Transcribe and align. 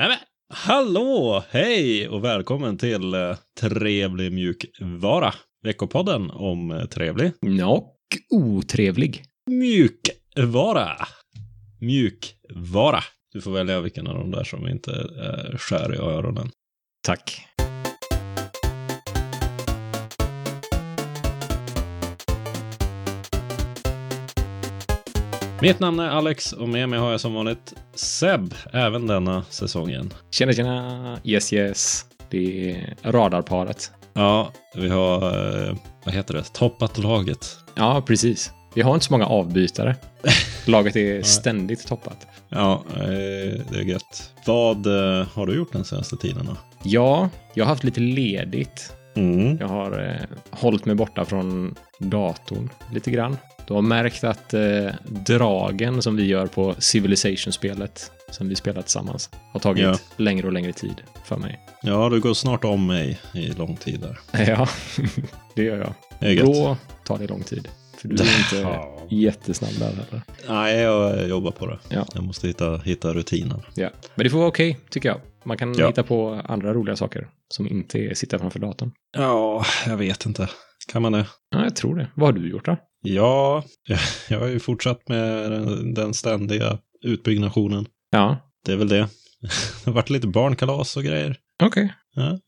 Nämen, 0.00 0.18
hallå, 0.54 1.44
hej 1.50 2.08
och 2.08 2.24
välkommen 2.24 2.78
till 2.78 3.14
uh, 3.14 3.36
Trevlig 3.60 4.32
mjukvara. 4.32 5.34
Veckopodden 5.62 6.30
om 6.30 6.70
uh, 6.70 6.84
trevlig. 6.84 7.32
Och 7.64 7.96
otrevlig. 8.30 9.24
Mjukvara. 9.50 10.96
Mjukvara. 11.80 13.00
Du 13.32 13.40
får 13.40 13.50
välja 13.50 13.80
vilken 13.80 14.06
av 14.06 14.14
de 14.14 14.30
där 14.30 14.44
som 14.44 14.68
inte 14.68 14.90
uh, 14.90 15.56
skär 15.58 15.94
i 15.94 15.98
öronen. 15.98 16.50
Tack. 17.06 17.46
Mitt 25.62 25.80
namn 25.80 26.00
är 26.00 26.08
Alex 26.08 26.52
och 26.52 26.68
med 26.68 26.88
mig 26.88 26.98
har 26.98 27.10
jag 27.10 27.20
som 27.20 27.34
vanligt 27.34 27.74
Seb, 27.94 28.54
även 28.72 29.06
denna 29.06 29.44
säsongen. 29.50 30.14
Tjena, 30.30 30.52
tjena. 30.52 31.18
Yes, 31.24 31.52
yes. 31.52 32.04
Det 32.30 32.70
är 32.70 32.96
radarparet. 33.02 33.92
Ja, 34.12 34.52
vi 34.74 34.88
har, 34.88 35.16
eh, 35.16 35.76
vad 36.04 36.14
heter 36.14 36.34
det, 36.34 36.42
toppat 36.42 36.98
laget. 36.98 37.56
Ja, 37.74 38.02
precis. 38.06 38.52
Vi 38.74 38.82
har 38.82 38.94
inte 38.94 39.06
så 39.06 39.12
många 39.12 39.26
avbytare. 39.26 39.96
Laget 40.66 40.96
är 40.96 41.22
ständigt 41.22 41.86
toppat. 41.86 42.26
Ja, 42.48 42.84
eh, 42.96 43.60
det 43.70 43.78
är 43.78 43.84
gött. 43.84 44.32
Vad 44.46 44.86
eh, 44.86 45.26
har 45.32 45.46
du 45.46 45.54
gjort 45.54 45.72
den 45.72 45.84
senaste 45.84 46.16
tiden 46.16 46.46
då? 46.46 46.56
Ja, 46.82 47.28
jag 47.54 47.64
har 47.64 47.68
haft 47.68 47.84
lite 47.84 48.00
ledigt. 48.00 48.92
Mm. 49.16 49.56
Jag 49.60 49.68
har 49.68 50.08
eh, 50.08 50.36
hållit 50.50 50.84
mig 50.84 50.94
borta 50.94 51.24
från 51.24 51.74
datorn 51.98 52.68
lite 52.92 53.10
grann. 53.10 53.36
Du 53.66 53.74
har 53.74 53.82
märkt 53.82 54.24
att 54.24 54.54
eh, 54.54 54.90
dragen 55.04 56.02
som 56.02 56.16
vi 56.16 56.26
gör 56.26 56.46
på 56.46 56.74
Civilization-spelet 56.78 58.10
som 58.30 58.48
vi 58.48 58.54
spelat 58.56 58.84
tillsammans 58.86 59.30
har 59.52 59.60
tagit 59.60 59.84
Ja. 59.84 59.96
längre 60.16 60.46
och 60.46 60.52
längre 60.52 60.72
tid 60.72 61.02
för 61.24 61.36
mig. 61.36 61.60
Ja, 61.82 62.08
du 62.08 62.20
går 62.20 62.34
snart 62.34 62.64
om 62.64 62.86
mig 62.86 63.18
i 63.34 63.48
lång 63.52 63.76
tid 63.76 64.00
där. 64.00 64.18
Ja, 64.50 64.68
det 65.54 65.62
gör 65.62 65.94
jag. 66.20 66.32
Gött. 66.32 66.46
Då 66.46 66.76
tar 67.04 67.18
det 67.18 67.26
lång 67.26 67.42
tid. 67.42 67.68
För 67.98 68.08
du 68.08 68.14
är 68.14 68.38
inte 68.38 68.56
Ja. 68.70 68.98
jättesnabb 69.10 69.72
där 69.78 69.86
heller. 69.86 70.22
Nej, 70.48 70.76
jag 70.78 71.28
jobbar 71.28 71.50
på 71.50 71.66
det. 71.66 71.78
Ja. 71.88 72.06
Jag 72.14 72.24
måste 72.24 72.46
hitta, 72.46 72.76
hitta 72.78 73.12
rutinen. 73.12 73.62
Ja. 73.74 73.90
Men 74.14 74.24
det 74.24 74.30
får 74.30 74.38
vara 74.38 74.48
okej, 74.48 74.78
tycker 74.90 75.08
jag. 75.08 75.20
Man 75.44 75.56
kan 75.56 75.74
Ja. 75.74 75.86
hitta 75.86 76.02
på 76.02 76.40
andra 76.44 76.74
roliga 76.74 76.96
saker 76.96 77.28
som 77.48 77.66
inte 77.68 77.98
är 77.98 78.14
sitta 78.14 78.38
framför 78.38 78.58
datorn. 78.58 78.92
Ja, 79.16 79.64
jag 79.86 79.96
vet 79.96 80.26
inte. 80.26 80.48
Kan 80.92 81.02
man 81.02 81.12
det? 81.12 81.26
Ja, 81.50 81.62
jag 81.64 81.76
tror 81.76 81.96
det. 81.96 82.06
Vad 82.14 82.26
har 82.28 82.32
du 82.42 82.50
gjort 82.50 82.64
då? 82.64 82.76
Ja, 83.02 83.64
jag, 84.28 84.40
har 84.40 84.46
ju 84.46 84.60
fortsatt 84.60 85.08
med 85.08 85.50
den, 85.94 86.14
ständiga 86.14 86.78
utbyggnationen. 87.02 87.86
Ja, 88.10 88.52
Det 88.64 88.72
är 88.72 88.76
väl 88.76 88.88
det. 88.88 89.08
Det 89.40 89.84
har 89.84 89.92
varit 89.92 90.10
lite 90.10 90.26
barnkalas 90.26 90.96
och 90.96 91.04
grejer. 91.04 91.36
okej. 91.62 91.94
Ja, 92.14 92.38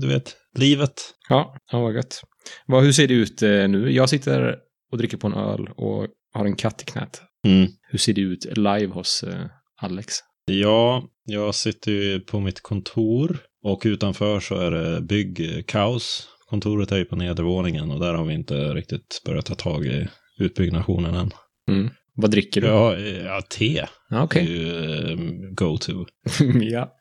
du 0.00 0.08
vet, 0.08 0.36
livet. 0.58 0.92
Ja, 1.28 1.56
ja, 1.72 1.80
vad 1.80 1.94
gött. 1.94 2.22
Vad, 2.66 2.84
hur 2.84 2.92
ser 2.92 3.08
det 3.08 3.14
ut 3.14 3.42
eh, 3.42 3.68
nu? 3.68 3.92
Jag 3.92 4.08
sitter 4.08 4.56
och 4.92 4.98
dricker 4.98 5.16
på 5.16 5.26
en 5.26 5.34
öl 5.34 5.68
och 5.76 6.06
har 6.34 6.44
en 6.44 6.56
katt 6.56 6.82
i 6.82 6.84
knät. 6.84 7.22
Mm. 7.46 7.70
Hur 7.82 7.98
ser 7.98 8.12
det 8.12 8.20
ut 8.20 8.44
live 8.56 8.86
hos 8.86 9.22
eh, 9.22 9.46
Alex? 9.82 10.14
Ja, 10.46 11.04
jag 11.24 11.54
sitter 11.54 11.92
ju 11.92 12.20
på 12.20 12.40
mitt 12.40 12.60
kontor 12.62 13.38
och 13.62 13.82
utanför 13.84 14.40
så 14.40 14.54
är 14.54 14.70
det 14.70 15.00
byggkaos. 15.00 16.28
Kontoret 16.54 16.92
är 16.92 16.96
ju 16.96 17.04
på 17.04 17.16
nedervåningen 17.16 17.90
och 17.90 18.00
där 18.00 18.14
har 18.14 18.24
vi 18.24 18.34
inte 18.34 18.54
riktigt 18.54 19.22
börjat 19.26 19.46
ta 19.46 19.54
tag 19.54 19.86
i 19.86 20.08
utbyggnationen 20.38 21.14
än. 21.14 21.30
Mm. 21.70 21.90
Vad 22.16 22.30
dricker 22.30 22.60
du? 22.60 22.66
Ja, 22.66 22.96
ja 22.98 23.40
te 23.58 23.86
Ja, 24.10 24.18
är 24.18 24.24
okej. 24.24 24.44
ju 24.52 24.68
eh, 25.10 25.16
go-to. 25.54 26.06
ja. 26.60 26.92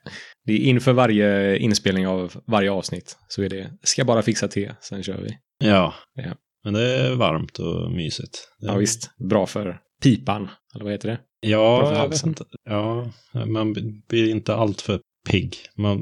Det 0.46 0.54
är 0.54 0.58
inför 0.58 0.94
varje 0.94 1.58
inspelning 1.58 2.08
av 2.08 2.34
varje 2.48 2.72
avsnitt 2.72 3.18
så 3.28 3.44
är 3.44 3.50
det 3.50 3.72
ska 3.84 4.06
bara 4.06 4.22
fixa 4.22 4.48
te, 4.48 4.72
sen 4.82 5.04
kör 5.04 5.22
vi. 5.22 5.38
Ja. 5.68 5.94
Ja. 6.16 6.34
men 6.64 6.74
det 6.74 6.82
är 6.82 7.16
varmt 7.16 7.60
och 7.60 7.92
mysigt. 7.92 8.48
Det- 8.60 8.68
Ja, 8.68 8.76
visst. 8.76 9.10
Bra 9.30 9.46
för 9.46 9.80
pipan, 10.04 10.50
eller 10.76 10.84
vad 10.84 10.94
heter 10.94 11.10
det? 11.10 11.20
Ja, 11.48 11.78
för 11.80 11.86
jag 11.86 11.90
vet 11.92 11.98
halsen. 12.00 12.30
inte. 12.30 12.44
Ja, 12.70 13.12
man 13.46 13.74
blir 14.10 14.30
inte 14.32 14.56
allt 14.56 14.82
för 14.82 15.00
pigg. 15.30 15.56
Man 15.78 16.00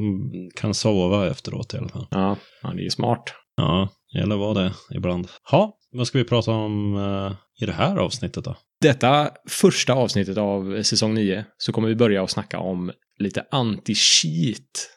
kan 0.56 0.74
sova 0.74 1.28
efteråt 1.32 1.74
i 1.74 1.78
alla 1.78 1.90
fall. 1.90 2.08
Ja, 2.12 2.38
ja 2.64 2.74
det 2.76 2.86
är 2.86 2.90
smart. 2.90 3.24
Ja, 3.58 3.90
det 4.12 4.20
gäller 4.20 4.36
vara 4.36 4.64
det 4.64 4.74
ibland. 4.96 5.28
Ja, 5.52 5.78
vad 5.92 6.08
ska 6.08 6.18
vi 6.18 6.24
prata 6.24 6.52
om 6.52 6.96
eh, 6.96 7.64
i 7.64 7.66
det 7.66 7.74
här 7.74 7.98
avsnittet 7.98 8.44
då? 8.44 8.56
Detta 8.82 9.30
första 9.50 9.94
avsnittet 9.94 10.38
av 10.38 10.84
säsong 10.84 11.14
9 11.14 11.46
så 11.58 11.72
kommer 11.72 11.88
vi 11.88 11.96
börja 11.96 12.24
att 12.24 12.32
snacka 12.32 12.60
om 12.60 12.92
lite 13.20 13.46
anti-cheat. 13.52 14.88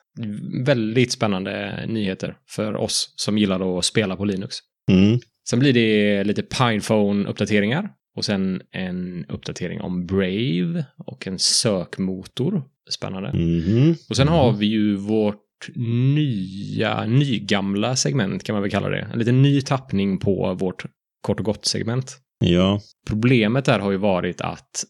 Väldigt 0.65 1.13
spännande 1.13 1.85
nyheter 1.89 2.37
för 2.49 2.77
oss 2.77 3.15
som 3.17 3.39
gillar 3.39 3.79
att 3.79 3.85
spela 3.85 4.17
på 4.17 4.25
Linux. 4.25 4.57
Mm. 4.91 5.21
Sen 5.51 5.59
blir 5.59 5.73
det 5.73 6.25
lite 6.25 6.43
Pinephone-uppdateringar 6.43 7.89
och 8.17 8.25
sen 8.25 8.63
en 8.71 9.25
uppdatering 9.29 9.81
om 9.81 10.07
Brave 10.07 10.85
och 11.07 11.27
en 11.27 11.39
sökmotor. 11.39 12.63
Spännande. 12.91 13.33
Mhm. 13.33 13.97
Och 14.09 14.17
sen 14.17 14.29
har 14.29 14.53
vi 14.53 14.67
ju 14.67 14.97
vårt 14.97 15.44
nya, 16.15 17.07
nygamla 17.07 17.97
segment 17.97 18.45
kan 18.45 18.55
man 18.55 18.63
väl 18.63 18.71
kalla 18.71 18.89
det. 18.89 19.09
En 19.13 19.19
liten 19.19 19.43
ny 19.43 19.61
tappning 19.61 20.19
på 20.19 20.55
vårt 20.55 20.85
kort 21.21 21.39
och 21.41 21.45
gott-segment. 21.47 22.17
Ja, 22.45 22.81
Problemet 23.09 23.65
där 23.65 23.79
har 23.79 23.91
ju 23.91 23.97
varit 23.97 24.41
att 24.41 24.85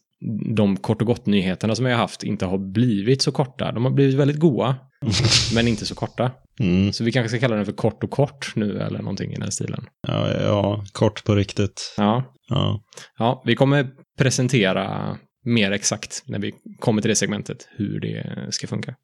de 0.55 0.77
kort 0.77 1.01
och 1.01 1.07
gott-nyheterna 1.07 1.75
som 1.75 1.85
vi 1.85 1.91
har 1.91 1.97
haft 1.97 2.23
inte 2.23 2.45
har 2.45 2.57
blivit 2.57 3.21
så 3.21 3.31
korta. 3.31 3.71
De 3.71 3.85
har 3.85 3.91
blivit 3.91 4.15
väldigt 4.15 4.39
goa, 4.39 4.75
men 5.55 5.67
inte 5.67 5.85
så 5.85 5.95
korta. 5.95 6.31
mm. 6.59 6.93
Så 6.93 7.03
vi 7.03 7.11
kanske 7.11 7.29
ska 7.29 7.39
kalla 7.39 7.55
den 7.55 7.65
för 7.65 7.73
kort 7.73 8.03
och 8.03 8.11
kort 8.11 8.51
nu 8.55 8.79
eller 8.79 8.99
någonting 8.99 9.31
i 9.31 9.35
den 9.35 9.51
stilen. 9.51 9.85
ja, 10.07 10.31
ja, 10.41 10.83
kort 10.91 11.23
på 11.23 11.35
riktigt. 11.35 11.93
Ja, 11.97 12.23
Ja, 12.49 12.81
ja 13.17 13.43
vi 13.45 13.55
kommer 13.55 13.87
presentera 14.17 15.17
mer 15.45 15.71
exakt 15.71 16.23
när 16.27 16.39
vi 16.39 16.53
kommer 16.79 17.01
till 17.01 17.09
det 17.09 17.15
segmentet 17.15 17.67
hur 17.77 17.99
det 17.99 18.47
ska 18.53 18.67
funka. 18.67 18.95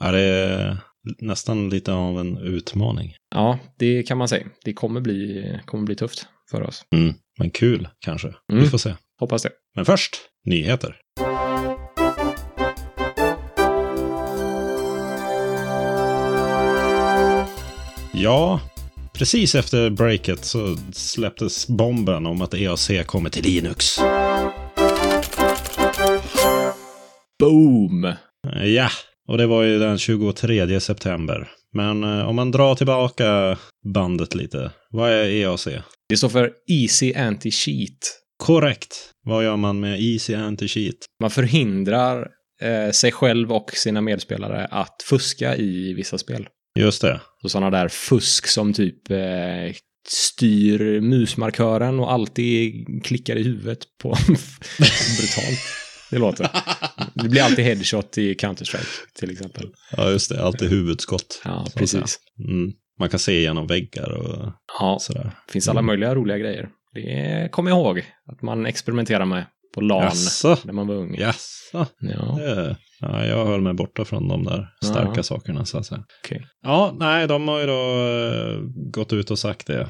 ja 0.00 0.12
det 0.12 0.78
nästan 1.18 1.68
lite 1.70 1.92
av 1.92 2.20
en 2.20 2.38
utmaning. 2.38 3.14
Ja, 3.34 3.58
det 3.78 4.02
kan 4.02 4.18
man 4.18 4.28
säga. 4.28 4.46
Det 4.64 4.72
kommer 4.72 5.00
bli, 5.00 5.44
kommer 5.64 5.84
bli 5.84 5.94
tufft 5.96 6.26
för 6.50 6.62
oss. 6.62 6.84
Mm. 6.94 7.14
Men 7.38 7.50
kul 7.50 7.88
kanske. 7.98 8.34
Vi 8.48 8.54
Mm. 8.58 8.70
får 8.70 8.78
se. 8.78 8.94
Hoppas 9.20 9.42
det. 9.42 9.50
Men 9.76 9.84
först, 9.84 10.16
nyheter. 10.44 10.96
Ja, 18.12 18.60
precis 19.12 19.54
efter 19.54 19.90
breaket 19.90 20.44
så 20.44 20.76
släpptes 20.92 21.68
bomben 21.68 22.26
om 22.26 22.42
att 22.42 22.54
EAC 22.54 22.90
kommer 23.06 23.30
till 23.30 23.44
Linux. 23.44 23.96
Boom! 27.38 28.12
Ja, 28.64 28.88
och 29.28 29.38
det 29.38 29.46
var 29.46 29.62
ju 29.62 29.78
den 29.78 29.98
23 29.98 30.80
september. 30.80 31.48
Men 31.72 32.04
eh, 32.04 32.28
om 32.28 32.36
man 32.36 32.50
drar 32.50 32.74
tillbaka 32.74 33.58
bandet 33.94 34.34
lite. 34.34 34.70
Vad 34.90 35.10
är 35.10 35.24
EAC? 35.24 35.68
Det 36.08 36.16
står 36.16 36.28
för 36.28 36.52
Easy 36.68 37.12
Anti-Cheat. 37.12 37.98
Korrekt. 38.36 39.10
Vad 39.24 39.44
gör 39.44 39.56
man 39.56 39.80
med 39.80 40.00
Easy 40.00 40.34
Anti-Cheat? 40.34 40.96
Man 41.20 41.30
förhindrar 41.30 42.28
eh, 42.62 42.90
sig 42.90 43.12
själv 43.12 43.52
och 43.52 43.70
sina 43.70 44.00
medspelare 44.00 44.66
att 44.70 45.02
fuska 45.04 45.56
i 45.56 45.94
vissa 45.94 46.18
spel. 46.18 46.48
Just 46.78 47.02
det. 47.02 47.20
Så 47.42 47.48
sådana 47.48 47.70
där 47.70 47.88
fusk 47.88 48.46
som 48.46 48.72
typ 48.72 49.10
eh, 49.10 49.74
styr 50.08 51.00
musmarkören 51.00 52.00
och 52.00 52.12
alltid 52.12 52.86
klickar 53.04 53.36
i 53.36 53.42
huvudet 53.42 53.78
på 54.02 54.08
brutalt. 55.18 55.85
Det 56.10 56.18
låter. 56.18 56.48
Det 57.14 57.28
blir 57.28 57.42
alltid 57.42 57.64
headshot 57.64 58.18
i 58.18 58.34
Counter-Strike 58.34 58.86
till 59.18 59.30
exempel. 59.30 59.68
Ja, 59.96 60.10
just 60.10 60.30
det. 60.30 60.42
Alltid 60.44 60.68
huvudskott. 60.70 61.42
Ja, 61.44 61.66
precis. 61.74 62.18
Mm. 62.48 62.72
Man 62.98 63.08
kan 63.08 63.18
se 63.18 63.40
genom 63.40 63.66
väggar 63.66 64.12
och 64.12 64.52
Ja, 64.80 64.98
sådär. 65.00 65.30
det 65.46 65.52
finns 65.52 65.68
alla 65.68 65.82
möjliga 65.82 66.14
roliga 66.14 66.38
grejer. 66.38 66.68
Det 66.94 67.48
kommer 67.52 67.70
jag 67.70 67.78
ihåg 67.78 67.98
att 68.32 68.42
man 68.42 68.66
experimenterar 68.66 69.24
med 69.24 69.44
på 69.74 69.80
LAN 69.80 70.02
Jaså? 70.02 70.56
när 70.64 70.72
man 70.72 70.86
var 70.86 70.94
ung. 70.94 71.14
Jaså? 71.18 71.86
Ja, 72.00 72.36
Det- 72.38 72.76
Ja, 73.00 73.24
jag 73.26 73.46
höll 73.46 73.60
mig 73.60 73.74
borta 73.74 74.04
från 74.04 74.28
de 74.28 74.44
där 74.44 74.68
starka 74.84 75.12
Ja. 75.16 75.22
sakerna 75.22 75.64
så 75.64 75.78
att 75.78 75.86
säga. 75.86 76.04
okej. 76.24 76.46
Ja, 76.62 76.96
nej, 76.98 77.26
de 77.28 77.48
har 77.48 77.60
ju 77.60 77.66
då 77.66 77.72
eh, 77.74 78.60
gått 78.90 79.12
ut 79.12 79.30
och 79.30 79.38
sagt 79.38 79.66
det. 79.66 79.88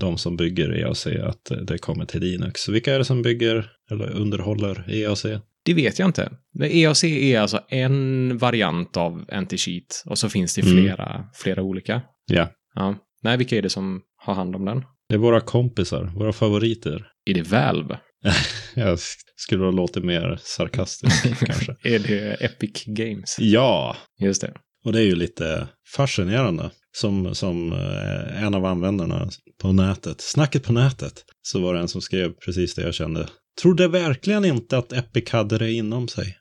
De 0.00 0.18
som 0.18 0.36
bygger 0.36 0.72
EAC 0.78 1.06
att 1.06 1.66
det 1.66 1.78
kommer 1.78 2.04
till 2.04 2.20
Linux. 2.20 2.68
Vilka 2.68 2.94
är 2.94 2.98
det 2.98 3.04
som 3.04 3.22
bygger 3.22 3.70
eller 3.90 4.10
underhåller 4.10 4.84
E 4.88 5.02
EAC? 5.02 5.26
Det 5.64 5.74
vet 5.74 5.98
jag 5.98 6.08
inte. 6.08 6.32
EAC 6.62 7.04
är 7.04 7.40
alltså 7.40 7.60
en 7.68 8.38
variant 8.38 8.96
av 8.96 9.24
anti-cheat 9.32 10.02
och 10.06 10.18
så 10.18 10.28
finns 10.28 10.54
det 10.54 10.62
Mm. 10.62 10.74
flera, 10.74 11.24
flera 11.34 11.62
olika. 11.62 12.02
Ja. 12.26 12.48
Ja. 12.74 12.94
Nej, 13.22 13.36
vilka 13.36 13.56
är 13.56 13.62
det 13.62 13.70
som 13.70 14.00
har 14.16 14.34
hand 14.34 14.56
om 14.56 14.64
den? 14.64 14.84
Det 15.08 15.14
är 15.14 15.18
våra 15.18 15.40
kompisar, 15.40 16.12
våra 16.16 16.32
favoriter. 16.32 17.06
Är 17.26 17.34
det 17.34 17.42
Valve? 17.42 17.98
Jag 18.74 18.98
skulle 19.36 19.64
ha 19.64 19.70
låtit 19.70 20.04
mer 20.04 20.38
sarkastisk 20.42 21.38
kanske. 21.46 21.76
Är 21.82 21.98
det 21.98 22.44
Epic 22.44 22.84
Games? 22.86 23.36
Ja, 23.38 23.96
Just 24.20 24.40
det. 24.40 24.52
och 24.84 24.92
det 24.92 25.00
är 25.00 25.04
ju 25.04 25.14
lite 25.14 25.68
fascinerande. 25.96 26.70
Som, 26.92 27.34
som 27.34 27.72
eh, 27.72 28.42
en 28.44 28.54
av 28.54 28.64
användarna 28.64 29.30
på 29.62 29.72
nätet, 29.72 30.20
snacket 30.20 30.62
på 30.62 30.72
nätet, 30.72 31.24
så 31.42 31.60
var 31.60 31.74
det 31.74 31.80
en 31.80 31.88
som 31.88 32.00
skrev 32.00 32.32
precis 32.44 32.74
det 32.74 32.82
jag 32.82 32.94
kände. 32.94 33.28
Trodde 33.62 33.88
verkligen 33.88 34.44
inte 34.44 34.78
att 34.78 34.92
Epic 34.92 35.30
hade 35.30 35.58
det 35.58 35.72
inom 35.72 36.08
sig. 36.08 36.36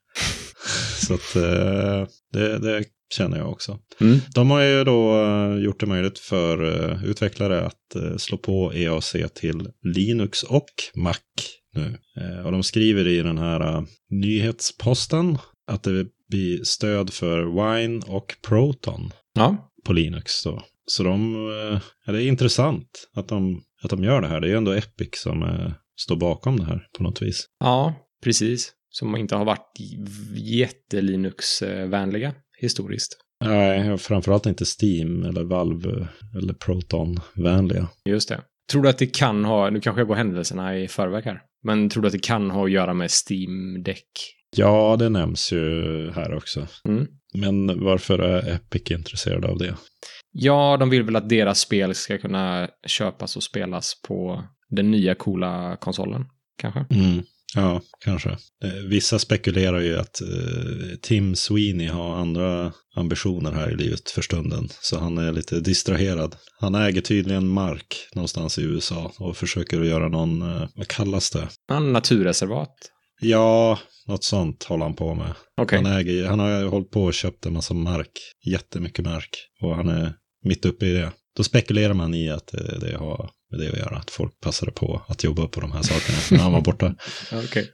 så 1.07 1.13
att 1.13 1.35
eh, 1.35 2.07
det, 2.33 2.57
det 2.59 2.83
känner 3.13 3.37
jag 3.37 3.49
också. 3.49 3.79
Mm. 4.01 4.19
De 4.35 4.51
har 4.51 4.61
ju 4.61 4.83
då 4.83 5.23
eh, 5.23 5.63
gjort 5.63 5.79
det 5.79 5.85
möjligt 5.85 6.19
för 6.19 6.63
utvecklare 7.05 7.65
att 7.65 8.21
slå 8.21 8.37
på 8.37 8.73
EAC 8.73 9.15
till 9.33 9.69
Linux 9.95 10.43
och 10.43 10.69
Mac 10.95 11.15
nu. 11.75 11.97
Eh, 12.17 12.45
Och 12.45 12.51
de 12.51 12.63
skriver 12.63 13.07
i 13.07 13.21
den 13.21 13.37
här 13.37 13.59
eh, 13.77 13.83
nyhetsposten 14.09 15.37
att 15.67 15.83
det 15.83 16.05
blir 16.29 16.63
stöd 16.63 17.13
för 17.13 17.43
Wine 17.45 18.01
och 18.07 18.35
Proton 18.47 19.11
Ja, 19.33 19.71
på 19.85 19.93
Linux 19.93 20.43
då. 20.43 20.61
Så 20.85 21.03
de, 21.03 21.35
eh, 21.35 21.81
ja, 22.05 22.11
det 22.11 22.23
är 22.23 22.27
intressant 22.27 22.87
att 23.15 23.27
de, 23.27 23.61
att 23.83 23.89
de 23.89 24.03
gör 24.03 24.21
det 24.21 24.27
här. 24.27 24.39
Det 24.41 24.47
är 24.47 24.51
ju 24.51 24.57
ändå 24.57 24.71
Epic 24.71 25.09
som 25.13 25.43
eh, 25.43 25.71
står 26.01 26.15
bakom 26.15 26.57
det 26.59 26.65
här 26.65 26.87
på 26.97 27.03
något 27.03 27.21
vis. 27.21 27.45
ja, 27.59 27.93
precis. 28.23 28.73
Som 28.91 29.15
inte 29.15 29.35
har 29.35 29.45
varit 29.45 29.79
jätte-Linux-vänliga 30.35 32.33
historiskt. 32.59 33.17
Nej, 33.45 33.97
framförallt 33.97 34.45
inte 34.45 34.65
Steam 34.81 35.23
eller 35.23 35.43
Valve 35.43 36.07
eller 36.37 36.53
Proton-vänliga. 36.53 37.87
Just 38.05 38.29
det. 38.29 38.41
Tror 38.71 38.83
du 38.83 38.89
att 38.89 38.97
det 38.97 39.05
kan 39.15 39.45
ha, 39.45 39.69
nu 39.69 39.79
kanske 39.81 39.99
jag 39.99 40.07
går 40.07 40.15
händelserna 40.15 40.77
i 40.79 40.87
förväg 40.87 41.23
här, 41.25 41.41
men 41.63 41.89
tror 41.89 42.01
du 42.01 42.07
att 42.07 42.13
det 42.13 42.23
kan 42.23 42.51
ha 42.51 42.65
att 42.65 42.71
göra 42.71 42.93
med 42.93 43.09
Steam 43.11 43.83
Deck? 43.83 44.35
Ja, 44.55 44.95
det 44.99 45.09
nämns 45.09 45.51
ju 45.51 45.61
här 46.15 46.33
också. 46.33 46.67
Mm. 46.87 47.07
Men 47.33 47.83
varför 47.83 48.19
är 48.19 48.53
Epic 48.53 48.91
intresserad 48.91 49.45
av 49.45 49.57
det? 49.57 49.75
Ja, 50.31 50.77
de 50.79 50.89
vill 50.89 51.03
väl 51.03 51.15
att 51.15 51.29
deras 51.29 51.59
spel 51.59 51.95
ska 51.95 52.17
kunna 52.17 52.69
köpas 52.87 53.35
och 53.35 53.43
spelas 53.43 54.01
på 54.07 54.43
den 54.69 54.91
nya 54.91 55.15
coola 55.15 55.77
konsolen, 55.79 56.25
kanske? 56.57 56.85
Mm. 56.89 57.23
Ja, 57.55 57.81
kanske. 58.05 58.29
Eh, 58.63 58.73
Vissa 58.89 59.19
spekulerar 59.19 59.79
ju 59.79 59.97
att 59.99 60.21
eh, 60.21 60.97
Tim 61.01 61.35
Sweeney 61.35 61.87
har 61.87 62.15
andra 62.15 62.73
ambitioner 62.95 63.51
här 63.51 63.71
i 63.71 63.75
livet 63.75 64.09
för 64.09 64.21
stunden. 64.21 64.69
Så 64.81 64.99
han 64.99 65.17
är 65.17 65.31
lite 65.31 65.59
distraherad. 65.59 66.35
Han 66.59 66.75
äger 66.75 67.01
tydligen 67.01 67.47
mark 67.47 68.07
någonstans 68.15 68.59
i 68.59 68.61
USA 68.61 69.11
och 69.19 69.37
försöker 69.37 69.81
att 69.81 69.87
göra 69.87 70.09
någon, 70.09 70.41
eh, 70.41 70.67
vad 70.75 70.87
kallas 70.87 71.31
det? 71.31 71.47
Ja, 71.67 71.79
naturreservat. 71.79 72.75
Ja, 73.21 73.79
något 74.07 74.23
sånt 74.23 74.63
håller 74.63 74.85
han 74.85 74.95
på 74.95 75.15
med. 75.15 75.33
Okej. 75.61 75.83
Han, 75.83 75.93
äger, 75.93 76.25
han 76.25 76.39
har 76.39 76.63
hållit 76.63 76.91
på 76.91 77.03
och 77.03 77.13
köpt 77.13 77.45
en 77.45 77.53
massa 77.53 77.73
mark, 77.73 78.11
jättemycket 78.45 79.05
mark. 79.05 79.29
Och 79.61 79.75
han 79.75 79.87
är 79.89 80.13
mitt 80.45 80.65
uppe 80.65 80.85
i 80.85 80.93
det. 80.93 81.11
Då 81.39 81.43
spekulerar 81.43 81.93
man 81.93 82.13
i 82.13 82.29
att 82.29 82.47
det, 82.47 82.79
det 82.79 82.97
har 82.97 83.29
med 83.51 83.59
det 83.59 83.69
att 83.69 83.77
göra, 83.77 83.97
att 83.97 84.09
folk 84.09 84.39
passade 84.39 84.71
på 84.71 85.01
att 85.07 85.23
jobba 85.23 85.47
på 85.47 85.61
de 85.61 85.71
här 85.71 85.81
sakerna 85.81 86.17
när 86.31 86.37
han 86.37 86.51
var 86.51 86.61
borta. 86.61 86.95
Okej. 87.31 87.71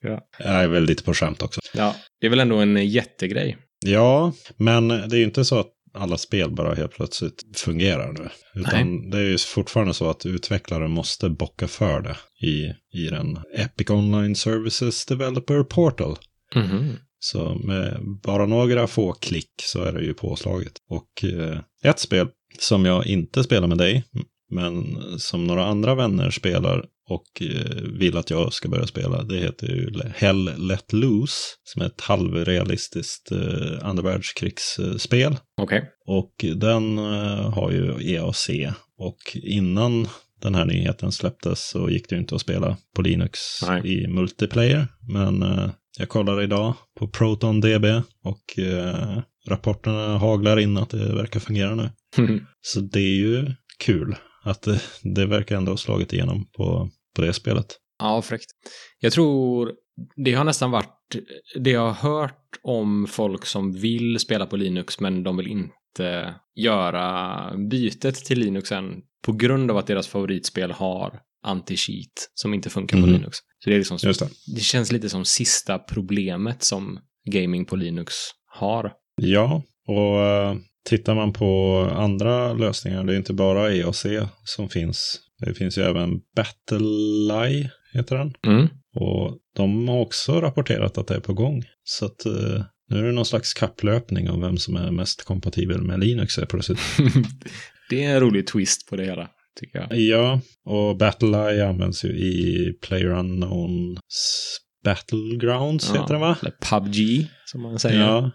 Jag 0.00 0.20
är 0.38 0.68
väl 0.68 0.84
lite 0.84 1.02
på 1.02 1.14
skämt 1.14 1.42
också. 1.42 1.60
Ja, 1.74 1.96
det 2.20 2.26
är 2.26 2.30
väl 2.30 2.40
ändå 2.40 2.56
en 2.56 2.88
jättegrej. 2.88 3.56
Ja, 3.86 4.32
men 4.56 4.88
det 4.88 4.94
är 4.94 5.16
ju 5.16 5.24
inte 5.24 5.44
så 5.44 5.58
att 5.58 5.70
alla 5.94 6.18
spel 6.18 6.50
bara 6.50 6.74
helt 6.74 6.92
plötsligt 6.92 7.42
fungerar 7.56 8.12
nu. 8.12 8.28
Utan 8.60 9.10
det 9.10 9.18
är 9.18 9.22
ju 9.22 9.38
fortfarande 9.38 9.94
så 9.94 10.10
att 10.10 10.26
utvecklare 10.26 10.88
måste 10.88 11.28
bocka 11.30 11.68
för 11.68 12.00
det 12.00 12.46
i, 12.46 12.72
i 13.02 13.08
den 13.10 13.38
Epic 13.56 13.90
Online 13.90 14.36
Services 14.36 15.06
Developer 15.06 15.62
Portal. 15.62 16.16
Mhm. 16.54 16.96
Så 17.18 17.54
med 17.54 18.00
bara 18.22 18.46
några 18.46 18.86
få 18.86 19.12
klick 19.12 19.52
så 19.62 19.82
är 19.82 19.92
det 19.92 20.04
ju 20.04 20.14
påslaget. 20.14 20.72
Och 20.88 21.24
eh, 21.24 21.58
ett 21.82 21.98
spel 21.98 22.28
som 22.58 22.84
jag 22.84 23.06
inte 23.06 23.44
spelar 23.44 23.68
med 23.68 23.78
dig, 23.78 24.04
men 24.50 24.96
som 25.18 25.44
några 25.44 25.64
andra 25.64 25.94
vänner 25.94 26.30
spelar 26.30 26.84
och 27.08 27.42
eh, 27.42 27.82
vill 27.82 28.16
att 28.16 28.30
jag 28.30 28.52
ska 28.52 28.68
börja 28.68 28.86
spela, 28.86 29.22
det 29.22 29.38
heter 29.38 29.66
ju 29.66 29.90
Hell 30.14 30.50
Let 30.56 30.92
Loose, 30.92 31.34
som 31.64 31.82
är 31.82 31.86
ett 31.86 32.00
halvrealistiskt 32.00 33.32
eh, 33.32 33.88
andra 33.88 34.02
världskrigsspel. 34.02 35.36
Okej. 35.60 35.90
Och 36.06 36.44
den 36.54 36.98
eh, 36.98 37.50
har 37.50 37.70
ju 37.70 38.14
EAC. 38.14 38.50
Och 38.98 39.36
innan 39.42 40.08
den 40.42 40.54
här 40.54 40.64
nyheten 40.64 41.12
släpptes 41.12 41.68
så 41.68 41.90
gick 41.90 42.08
det 42.08 42.14
ju 42.14 42.20
inte 42.20 42.34
att 42.34 42.40
spela 42.40 42.76
på 42.96 43.02
Linux 43.02 43.40
Nej. 43.68 44.02
i 44.02 44.06
multiplayer. 44.08 44.86
Men 45.08 45.44
jag 45.98 46.08
kollade 46.08 46.44
idag 46.44 46.74
på 46.98 47.08
Proton 47.08 47.60
DB 47.60 47.84
och 48.24 48.58
rapporterna 49.48 50.18
haglar 50.18 50.58
in 50.58 50.76
att 50.76 50.90
det 50.90 51.14
verkar 51.14 51.40
fungera 51.40 51.74
nu. 51.74 51.90
Så 52.60 52.80
det 52.80 53.00
är 53.00 53.16
ju 53.16 53.46
kul 53.78 54.16
att 54.44 54.62
det, 54.62 54.80
det 55.02 55.26
verkar 55.26 55.56
ändå 55.56 55.72
ha 55.72 55.76
slagit 55.76 56.12
igenom 56.12 56.46
på, 56.56 56.90
på 57.16 57.22
det 57.22 57.32
spelet. 57.32 57.66
Ja, 57.98 58.22
fräckt. 58.22 58.46
Jag 59.00 59.12
tror 59.12 59.72
det 60.24 60.32
har 60.34 60.44
nästan 60.44 60.70
varit 60.70 61.16
det 61.60 61.70
jag 61.70 61.90
har 61.92 62.10
hört 62.10 62.40
om 62.62 63.06
folk 63.06 63.46
som 63.46 63.72
vill 63.72 64.18
spela 64.18 64.46
på 64.46 64.56
Linux 64.56 65.00
men 65.00 65.22
de 65.22 65.36
vill 65.36 65.46
inte 65.48 66.34
göra 66.54 67.56
bytet 67.70 68.14
till 68.14 68.38
Linux 68.38 68.72
än 68.72 68.92
på 69.26 69.32
grund 69.32 69.70
av 69.70 69.76
att 69.76 69.86
deras 69.86 70.08
favoritspel 70.08 70.70
har 70.72 71.20
anti-cheat 71.46 72.28
som 72.34 72.54
inte 72.54 72.70
funkar 72.70 72.96
på 72.96 73.06
Mhm. 73.06 73.12
Linux. 73.12 73.36
Så 73.58 73.70
det 73.70 73.76
är 73.76 73.78
liksom 73.78 73.98
det. 74.02 74.28
det 74.54 74.60
känns 74.60 74.92
lite 74.92 75.08
som 75.08 75.24
sista 75.24 75.78
problemet 75.78 76.62
som 76.62 76.98
gaming 77.30 77.64
på 77.64 77.76
Linux 77.76 78.14
har. 78.46 78.92
Ja, 79.16 79.62
och 79.86 80.20
eh, 80.20 80.56
tittar 80.84 81.14
man 81.14 81.32
på 81.32 81.80
andra 81.94 82.52
lösningar, 82.52 83.04
det 83.04 83.14
är 83.14 83.16
inte 83.16 83.32
bara 83.32 83.72
EAC 83.72 84.06
som 84.44 84.68
finns. 84.68 85.20
Det 85.38 85.54
finns 85.54 85.78
ju 85.78 85.82
även 85.82 86.20
Battleye, 86.36 87.70
heter 87.92 88.16
den. 88.16 88.34
Mm. 88.46 88.68
Och 88.96 89.38
de 89.56 89.88
har 89.88 90.00
också 90.00 90.40
rapporterat 90.40 90.98
att 90.98 91.06
det 91.06 91.14
är 91.14 91.20
på 91.20 91.34
gång. 91.34 91.64
Så 91.84 92.06
att 92.06 92.26
eh, 92.26 92.64
nu 92.88 92.98
är 92.98 93.02
det 93.02 93.12
någon 93.12 93.26
slags 93.26 93.54
kapplöpning 93.54 94.30
om 94.30 94.40
vem 94.40 94.56
som 94.56 94.76
är 94.76 94.90
mest 94.90 95.24
kompatibel 95.24 95.82
med 95.82 96.00
Linux 96.00 96.38
är 96.38 96.46
plötsligt. 96.46 96.80
det 97.90 98.04
är 98.04 98.14
en 98.14 98.20
rolig 98.20 98.46
twist 98.46 98.90
på 98.90 98.96
det 98.96 99.04
hela, 99.04 99.28
tycker 99.60 99.78
jag. 99.78 100.00
ja, 100.00 100.40
och 100.64 100.96
Battleye 100.96 101.66
används 101.66 102.04
ju 102.04 102.08
i 102.08 102.78
PlayerUnknown's 102.82 103.98
Battlegrounds, 104.84 105.90
heter 105.90 106.12
den 106.12 106.20
va? 106.20 106.36
Eller 106.40 106.52
PubG, 106.70 107.26
som 107.44 107.62
man 107.62 107.78
säger. 107.78 108.00
Ja. 108.00 108.30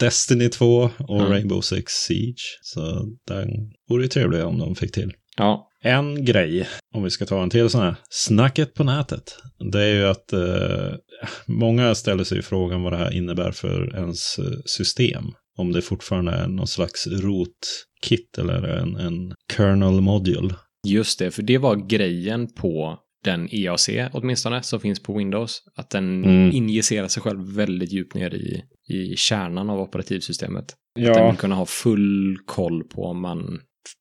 Destiny 0.00 0.48
2 0.48 0.66
och 0.82 0.90
Ja. 0.98 1.24
Rainbow 1.30 1.60
Six 1.60 1.92
Siege. 1.92 2.42
Så 2.62 2.80
den 3.26 3.48
vore 3.88 4.02
ju 4.02 4.08
trevlig 4.08 4.44
om 4.44 4.58
de 4.58 4.74
fick 4.74 4.92
till. 4.92 5.12
ja. 5.36 5.64
En 5.82 6.24
grej, 6.24 6.68
om 6.94 7.02
vi 7.02 7.10
ska 7.10 7.26
ta 7.26 7.42
en 7.42 7.50
till 7.50 7.70
sån 7.70 7.80
här, 7.80 7.94
snacket 8.10 8.74
på 8.74 8.84
nätet. 8.84 9.36
Det 9.72 9.82
är 9.84 9.94
ju 9.94 10.04
att 10.04 10.32
eh, 10.32 10.94
många 11.46 11.94
ställer 11.94 12.24
sig 12.24 12.42
frågan 12.42 12.82
vad 12.82 12.92
det 12.92 12.96
här 12.96 13.14
innebär 13.14 13.52
för 13.52 13.96
ens 13.96 14.38
eh, 14.38 14.44
system. 14.64 15.24
Om 15.56 15.72
det 15.72 15.82
fortfarande 15.82 16.32
är 16.32 16.48
någon 16.48 16.66
slags 16.66 17.06
rotkit 17.06 18.38
eller 18.38 18.62
en, 18.62 18.96
en 18.96 19.32
kernel 19.56 20.00
module. 20.00 20.54
Just 20.86 21.18
det, 21.18 21.30
för 21.30 21.42
det 21.42 21.58
var 21.58 21.88
grejen 21.88 22.54
på 22.54 22.98
den 23.24 23.48
EAC 23.52 23.88
åtminstone 24.12 24.62
som 24.62 24.80
finns 24.80 25.02
på 25.02 25.18
Windows. 25.18 25.62
Att 25.76 25.90
den 25.90 26.24
Mm. 26.24 26.50
injicerar 26.52 27.08
sig 27.08 27.22
själv 27.22 27.54
väldigt 27.54 27.92
djupt 27.92 28.14
ner 28.14 28.34
i, 28.34 28.62
i 28.88 29.16
kärnan 29.16 29.70
av 29.70 29.80
operativsystemet. 29.80 30.64
Att 30.98 31.14
den 31.14 31.26
vill 31.26 31.36
kunna 31.36 31.54
ha 31.54 31.66
full 31.66 32.38
koll 32.46 32.84
på 32.84 33.04
om 33.04 33.20
man... 33.20 33.60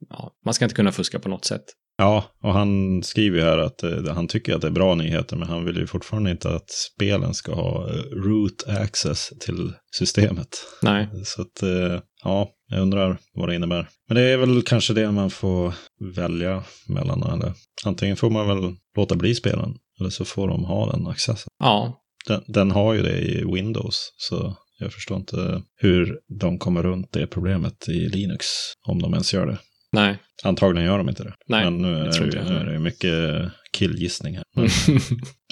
Ja, 0.10 0.32
man 0.46 0.54
ska 0.54 0.66
inte 0.66 0.76
kunna 0.76 0.92
fuska 0.92 1.20
på 1.20 1.30
något 1.30 1.46
sätt. 1.46 1.64
Ja, 1.98 2.24
och 2.44 2.54
han 2.54 3.04
skriver 3.04 3.38
ju 3.38 3.44
här 3.44 3.58
att 3.58 3.84
eh, 3.84 4.14
han 4.14 4.28
tycker 4.28 4.56
att 4.56 4.62
det 4.62 4.68
är 4.68 4.72
bra 4.72 4.96
nyheter, 4.96 5.36
men 5.36 5.48
han 5.48 5.66
vill 5.66 5.78
ju 5.78 5.88
fortfarande 5.88 6.32
inte 6.32 6.56
att 6.56 6.70
spelen 6.70 7.34
ska 7.34 7.54
ha 7.54 7.90
eh, 7.90 8.02
root 8.02 8.68
access 8.68 9.34
till 9.40 9.74
systemet. 9.98 10.48
Nej. 10.82 11.10
Så 11.24 11.42
att, 11.42 11.64
eh, 11.64 12.02
ja, 12.24 12.50
jag 12.68 12.82
undrar 12.82 13.18
vad 13.34 13.50
det 13.50 13.56
innebär. 13.56 13.88
Men 14.08 14.16
det 14.16 14.22
är 14.22 14.38
väl 14.38 14.62
kanske 14.62 14.94
det 14.94 15.12
man 15.12 15.30
får 15.30 15.74
välja 16.16 16.64
mellan. 16.88 17.24
Eller 17.24 17.54
antingen 17.86 18.18
får 18.18 18.30
man 18.30 18.48
väl 18.48 18.76
låta 18.98 19.16
bli 19.16 19.36
spelen, 19.36 19.76
eller 20.00 20.10
så 20.10 20.26
får 20.26 20.48
de 20.48 20.64
ha 20.66 20.92
den 20.92 21.08
accessen. 21.08 21.50
Ja, 21.60 22.04
Den, 22.28 22.44
den 22.48 22.72
har 22.72 22.94
ju 22.94 23.02
det 23.02 23.20
i 23.20 23.44
Windows, 23.54 24.14
så 24.18 24.58
jag 24.80 24.94
förstår 24.94 25.18
inte 25.18 25.62
hur 25.76 26.20
de 26.40 26.60
kommer 26.60 26.84
runt 26.84 27.12
det 27.12 27.28
problemet 27.28 27.90
i 27.90 28.10
Linux, 28.10 28.46
om 28.88 29.02
de 29.02 29.14
ens 29.14 29.34
gör 29.34 29.46
det. 29.46 29.58
nej. 29.92 30.18
Antagligen 30.44 30.88
gör 30.88 30.98
de 30.98 31.10
inte 31.10 31.24
det. 31.24 31.34
Nej, 31.48 31.64
men 31.64 31.78
nu 31.78 31.96
är, 31.98 32.32
det, 32.32 32.44
nu 32.50 32.56
är 32.58 32.66
det 32.66 32.80
mycket 32.80 33.52
killgissning 33.72 34.36
här. 34.36 34.44
Men, 34.56 34.70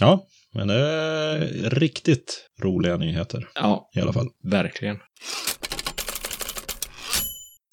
ja, 0.01 0.25
men 0.53 0.67
det 0.67 0.75
är 0.75 1.69
riktigt 1.69 2.47
roliga 2.61 2.97
nyheter 2.97 3.47
ja, 3.55 3.89
i 3.95 3.99
alla 3.99 4.13
fall. 4.13 4.27
verkligen. 4.43 4.97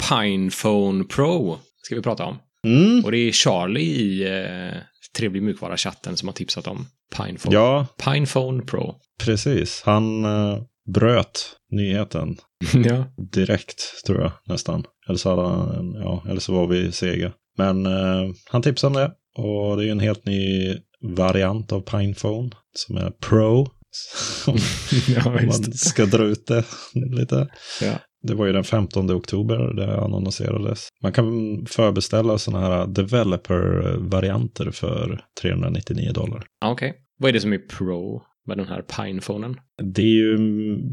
Pinephone 0.09 1.03
Pro 1.03 1.59
ska 1.81 1.95
vi 1.95 2.01
prata 2.01 2.23
om. 2.25 2.37
Mm. 2.67 3.05
Och 3.05 3.11
det 3.11 3.17
är 3.17 3.31
Charlie 3.31 3.81
i 3.81 4.23
eh, 4.23 4.77
trevlig 5.17 5.43
mjukvara-chatten 5.43 6.17
som 6.17 6.27
har 6.27 6.33
tipsat 6.33 6.67
om 6.67 6.85
Pinephone. 7.17 7.55
Ja, 7.55 7.87
Pinephone 8.03 8.63
Pro. 8.63 8.95
precis. 9.23 9.81
Han 9.85 10.25
eh, 10.25 10.57
bröt 10.85 11.55
nyheten 11.71 12.37
ja. 12.73 13.05
direkt, 13.31 14.05
tror 14.05 14.21
jag 14.21 14.31
nästan. 14.45 14.83
Eller 15.07 15.17
så, 15.17 15.29
hade 15.29 15.47
han, 15.47 15.93
ja, 15.93 16.23
eller 16.29 16.39
så 16.39 16.53
var 16.53 16.67
vi 16.67 16.91
sega. 16.91 17.31
Men 17.57 17.85
eh, 17.85 18.29
han 18.49 18.61
tipsade 18.61 18.87
om 18.87 18.93
det. 18.93 19.11
Och 19.41 19.77
det 19.77 19.83
är 19.83 19.85
ju 19.85 19.91
en 19.91 19.99
helt 19.99 20.25
ny 20.25 20.75
variant 21.17 21.71
av 21.71 21.81
Pinephone 21.81 22.49
som 22.73 22.97
är 22.97 23.11
Pro. 23.11 23.67
Om 24.47 24.57
ja, 25.15 25.25
man 25.25 25.45
visst. 25.45 25.87
ska 25.87 26.05
dra 26.05 26.23
ut 26.23 26.47
det 26.47 26.65
lite. 26.93 27.47
Ja. 27.81 27.93
Det 28.27 28.33
var 28.33 28.45
ju 28.45 28.53
den 28.53 28.63
15 28.63 29.11
oktober 29.11 29.73
det 29.73 29.97
annonserades. 29.97 30.87
Man 31.03 31.11
kan 31.13 31.25
förbeställa 31.69 32.37
sådana 32.37 32.67
här 32.67 32.87
developer-varianter 32.87 34.71
för 34.71 35.25
399 35.41 36.11
dollar. 36.11 36.45
Ja, 36.61 36.71
Okej. 36.71 36.93
Vad 37.19 37.29
är 37.29 37.33
det 37.33 37.41
som 37.41 37.53
är 37.53 37.57
Pro 37.57 38.21
med 38.47 38.57
den 38.57 38.67
här 38.67 38.81
Pinephonen? 38.81 39.59
Det 39.83 40.01
är 40.01 40.05
ju 40.05 40.37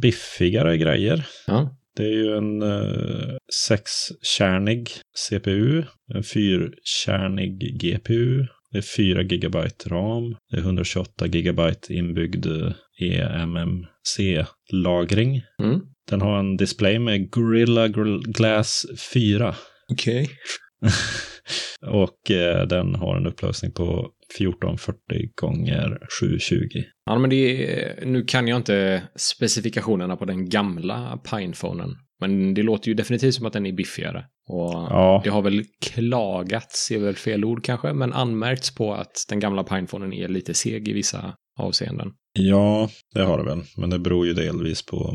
biffigare 0.00 0.76
grejer. 0.76 1.26
Ja. 1.46 1.76
Det 1.96 2.02
är 2.02 2.12
ju 2.12 2.36
en 2.36 2.62
eh, 2.62 3.36
sexkärnig 3.66 4.90
CPU, 5.28 5.82
en 6.14 6.22
fyrkärnig 6.22 7.80
GPU, 7.80 8.46
det 8.72 8.78
är 8.78 8.96
4 8.96 9.22
GB 9.22 9.58
RAM, 9.86 10.36
det 10.50 10.56
är 10.56 10.60
128 10.60 11.26
GB 11.26 11.60
inbyggd 11.88 12.46
eh, 12.46 12.72
eMMC-lagring. 13.42 15.42
Mm. 15.62 15.80
Den 16.10 16.20
har 16.20 16.38
en 16.38 16.56
display 16.56 16.98
med 16.98 17.30
Gorilla 17.30 17.88
Gl- 17.88 18.32
Glass 18.32 18.86
4 19.12 19.54
Okej. 19.92 20.30
och 21.86 22.30
eh, 22.30 22.66
den 22.66 22.94
har 22.94 23.16
en 23.16 23.26
upplösning 23.26 23.72
på 23.72 24.10
1440 24.34 24.96
gånger 25.40 25.98
720. 26.20 26.58
Ja, 27.06 27.18
men 27.18 27.30
det 27.30 27.36
är, 27.72 28.06
nu 28.06 28.24
kan 28.24 28.48
jag 28.48 28.56
inte 28.56 29.02
specifikationerna 29.16 30.16
på 30.16 30.24
den 30.24 30.48
gamla 30.48 31.20
Pinephonen. 31.30 31.90
Men 32.20 32.54
det 32.54 32.62
låter 32.62 32.88
ju 32.88 32.94
definitivt 32.94 33.34
som 33.34 33.46
att 33.46 33.52
den 33.52 33.66
är 33.66 33.72
biffigare. 33.72 34.24
Och 34.48 34.72
Ja. 34.72 35.20
det 35.24 35.30
har 35.30 35.42
väl 35.42 35.64
klagats, 35.80 36.90
är 36.90 36.98
väl 36.98 37.16
fel 37.16 37.44
ord 37.44 37.64
kanske, 37.64 37.92
men 37.92 38.12
anmärkts 38.12 38.74
på 38.74 38.94
att 38.94 39.24
den 39.28 39.40
gamla 39.40 39.64
Pinephonen 39.64 40.12
är 40.12 40.28
lite 40.28 40.54
seg 40.54 40.88
i 40.88 40.92
vissa 40.92 41.34
avseenden. 41.58 42.08
Ja, 42.32 42.88
det 43.14 43.22
har 43.22 43.38
det 43.38 43.44
väl. 43.44 43.60
Men 43.76 43.90
det 43.90 43.98
beror 43.98 44.26
ju 44.26 44.32
delvis 44.34 44.86
på 44.86 45.14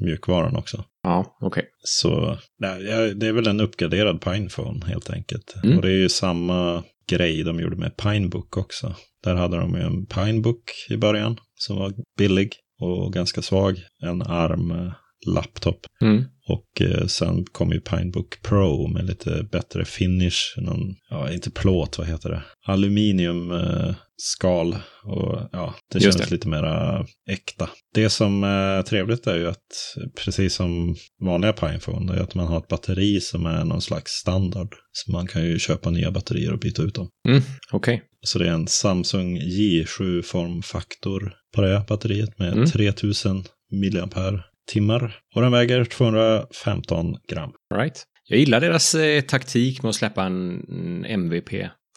mjukvaran 0.00 0.56
också. 0.56 0.84
Ja, 1.02 1.36
okej. 1.40 1.64
Så 1.84 2.38
nej, 2.58 2.82
ja, 2.84 3.14
det 3.14 3.26
är 3.26 3.32
väl 3.32 3.46
en 3.46 3.60
uppgraderad 3.60 4.20
Pinephone 4.20 4.86
helt 4.86 5.10
enkelt. 5.10 5.54
Mm. 5.64 5.76
Och 5.76 5.82
det 5.82 5.88
är 5.90 5.98
ju 5.98 6.08
samma 6.08 6.82
grej 7.10 7.44
de 7.44 7.60
gjorde 7.60 7.76
med 7.76 7.96
Pinebook 7.96 8.56
också. 8.56 8.94
Där 9.24 9.34
hade 9.34 9.56
de 9.56 9.74
ju 9.74 9.80
en 9.80 10.06
Pinebook 10.06 10.70
i 10.90 10.96
början 10.96 11.36
som 11.54 11.76
var 11.76 11.92
billig 12.18 12.52
och 12.80 13.12
ganska 13.12 13.42
svag. 13.42 13.76
En 14.02 14.22
ARM 14.22 14.70
eh, 14.70 14.92
laptop. 15.26 15.86
Mm. 16.02 16.24
Och 16.48 16.82
eh, 16.82 17.06
sen 17.06 17.44
kom 17.44 17.72
ju 17.72 17.80
Pinebook 17.80 18.42
Pro 18.42 18.88
med 18.88 19.06
lite 19.06 19.42
bättre 19.52 19.84
finish. 19.84 20.54
Någon, 20.56 20.94
ja, 21.10 21.32
inte 21.32 21.50
plåt, 21.50 21.98
vad 21.98 22.06
heter 22.06 22.30
det? 22.30 22.42
Aluminium 22.66 23.52
eh, 23.52 23.94
skal. 24.18 24.76
Och 25.02 25.48
ja, 25.52 25.74
det 25.92 25.98
Just 25.98 26.18
känns 26.18 26.28
det. 26.28 26.34
lite 26.34 26.48
mera 26.48 27.06
äkta. 27.30 27.68
Det 27.94 28.10
som 28.10 28.44
är 28.44 28.82
trevligt 28.82 29.26
är 29.26 29.36
ju 29.36 29.48
att, 29.48 29.96
precis 30.24 30.54
som 30.54 30.96
vanliga 31.24 31.52
Pinephone, 31.52 32.14
är 32.16 32.20
att 32.20 32.34
man 32.34 32.46
har 32.46 32.58
ett 32.58 32.68
batteri 32.68 33.20
som 33.20 33.46
är 33.46 33.64
någon 33.64 33.82
slags 33.82 34.12
standard. 34.12 34.74
Så 34.92 35.12
man 35.12 35.26
kan 35.26 35.44
ju 35.46 35.58
köpa 35.58 35.90
nya 35.90 36.10
batterier 36.10 36.52
och 36.52 36.58
byta 36.58 36.82
ut 36.82 36.94
dem. 36.94 37.08
Mm. 37.28 37.42
Okej. 37.72 38.02
Så 38.22 38.38
det 38.38 38.46
är 38.48 38.52
en 38.52 38.66
Samsung 38.66 39.38
J7 39.40 40.22
formfaktor 40.22 41.32
på 41.54 41.60
det 41.60 41.84
batteriet 41.88 42.38
med 42.38 42.52
Mm. 42.52 42.66
3000 42.66 43.44
milliampere 43.72 44.44
timmar. 44.72 45.16
Och 45.34 45.42
den 45.42 45.52
väger 45.52 45.84
215 45.84 47.16
gram. 47.28 47.50
All 47.74 47.80
right. 47.80 48.04
Jag 48.28 48.38
gillar 48.38 48.60
deras 48.60 48.94
eh, 48.94 49.20
taktik 49.22 49.82
med 49.82 49.88
att 49.90 49.94
släppa 49.96 50.22
en 50.24 51.04
MVP 51.04 51.52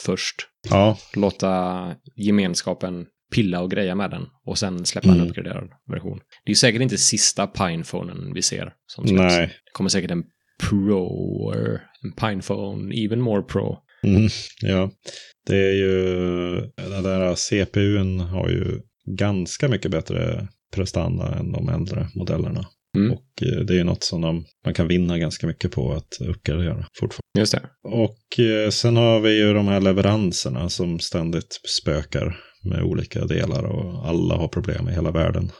först. 0.06 0.36
Ja, 0.70 0.98
Låta 1.16 1.96
gemenskapen 2.16 3.06
pilla 3.36 3.62
och 3.62 3.72
greja 3.72 3.96
med 3.96 4.12
den 4.12 4.26
och 4.46 4.58
sen 4.58 4.86
släppa 4.86 5.08
en 5.08 5.14
Mm. 5.16 5.28
uppgraderad 5.28 5.70
version. 5.92 6.20
Det 6.46 6.52
är 6.52 6.56
säkert 6.56 6.82
inte 6.82 6.98
sista 6.98 7.48
Pinephonen 7.48 8.34
vi 8.34 8.42
ser 8.42 8.74
som 8.88 9.08
släpps. 9.08 9.22
nej. 9.38 9.48
Det 9.48 9.72
kommer 9.74 9.90
säkert 9.90 10.12
en 10.12 10.24
Pro, 10.70 11.52
en 12.04 12.12
Pinephone, 12.20 12.96
even 12.96 13.22
more 13.22 13.42
Pro. 13.42 13.78
Mm, 14.04 14.28
ja, 14.62 14.92
det 15.48 15.58
är 15.58 15.74
ju, 15.74 16.06
den 16.76 17.04
där 17.04 17.36
CPUn 17.36 18.20
har 18.20 18.50
ju 18.50 18.82
ganska 19.18 19.68
mycket 19.68 19.92
bättre 19.92 20.48
prestanda 20.76 21.36
än 21.40 21.52
de 21.52 21.70
äldre 21.70 22.08
modellerna. 22.16 22.66
Mm. 22.98 23.12
Och 23.12 23.26
eh, 23.42 23.66
det 23.66 23.74
är 23.74 23.78
ju 23.78 23.84
något 23.84 24.04
som 24.04 24.22
de, 24.22 24.46
man 24.66 24.74
kan 24.74 24.88
vinna 24.88 25.18
ganska 25.18 25.48
mycket 25.48 25.72
på 25.72 25.94
att 25.94 26.18
uppgradera 26.22 26.86
fortfarande. 27.00 27.40
Just 27.40 27.52
det. 27.52 27.62
Och 27.84 28.40
eh, 28.40 28.70
sen 28.70 28.98
har 28.98 29.20
vi 29.20 29.38
ju 29.38 29.54
de 29.54 29.68
här 29.68 29.82
leveranserna 29.82 30.70
som 30.70 31.00
ständigt 31.00 31.60
spökar 31.68 32.40
med 32.64 32.84
olika 32.84 33.26
delar 33.26 33.64
och 33.64 34.08
alla 34.08 34.36
har 34.36 34.48
problem 34.48 34.90
i 34.90 34.92
hela 34.92 35.12
världen. 35.12 35.52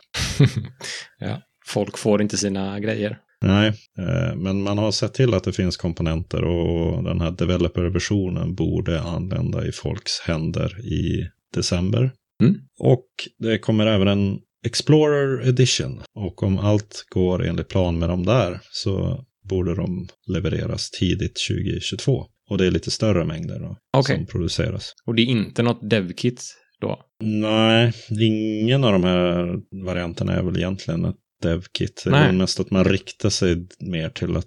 ja. 1.20 1.42
Folk 1.68 1.98
får 1.98 2.22
inte 2.22 2.38
sina 2.38 2.80
grejer. 2.80 3.18
Nej, 3.46 3.68
eh, 4.00 4.36
men 4.36 4.62
man 4.62 4.78
har 4.78 4.92
sett 4.92 5.14
till 5.14 5.34
att 5.34 5.44
det 5.44 5.54
finns 5.54 5.78
komponenter 5.78 6.44
och 6.44 7.04
den 7.04 7.22
här 7.22 7.32
developer-versionen 7.32 8.56
borde 8.56 9.02
anlända 9.02 9.68
i 9.68 9.72
folks 9.72 10.20
händer 10.20 10.80
i 10.80 11.30
december. 11.54 12.12
Mm. 12.44 12.56
Och 12.80 13.08
det 13.40 13.60
kommer 13.60 13.88
även 13.88 14.08
en 14.08 14.40
Explorer 14.66 15.48
Edition. 15.48 16.02
Och 16.16 16.44
om 16.44 16.58
allt 16.58 17.06
går 17.10 17.46
enligt 17.46 17.68
plan 17.68 18.00
med 18.00 18.10
de 18.10 18.26
där 18.26 18.60
så 18.72 19.26
borde 19.50 19.76
de 19.76 20.08
levereras 20.28 20.90
tidigt 20.90 21.38
2022. 21.50 22.26
Och 22.50 22.58
det 22.58 22.66
är 22.66 22.72
lite 22.72 22.92
större 22.92 23.26
mängder 23.26 23.60
då, 23.60 23.78
Okej. 23.98 24.16
som 24.16 24.26
produceras. 24.26 24.94
Och 25.06 25.16
det 25.16 25.22
är 25.22 25.26
inte 25.26 25.64
något 25.64 25.90
devkit 25.90 26.44
då? 26.82 27.00
Nej, 27.24 27.94
ingen 28.10 28.84
av 28.84 28.92
de 28.92 29.04
här 29.04 29.56
varianterna 29.86 30.34
är 30.34 30.44
väl 30.44 30.58
egentligen 30.58 31.06
ett 31.06 31.16
devkit. 31.42 32.02
Det 32.06 32.16
är 32.16 32.32
mest 32.32 32.60
att 32.60 32.72
man 32.72 32.84
riktar 32.84 33.30
sig 33.30 33.68
mer 33.80 34.10
till 34.10 34.38
att 34.38 34.46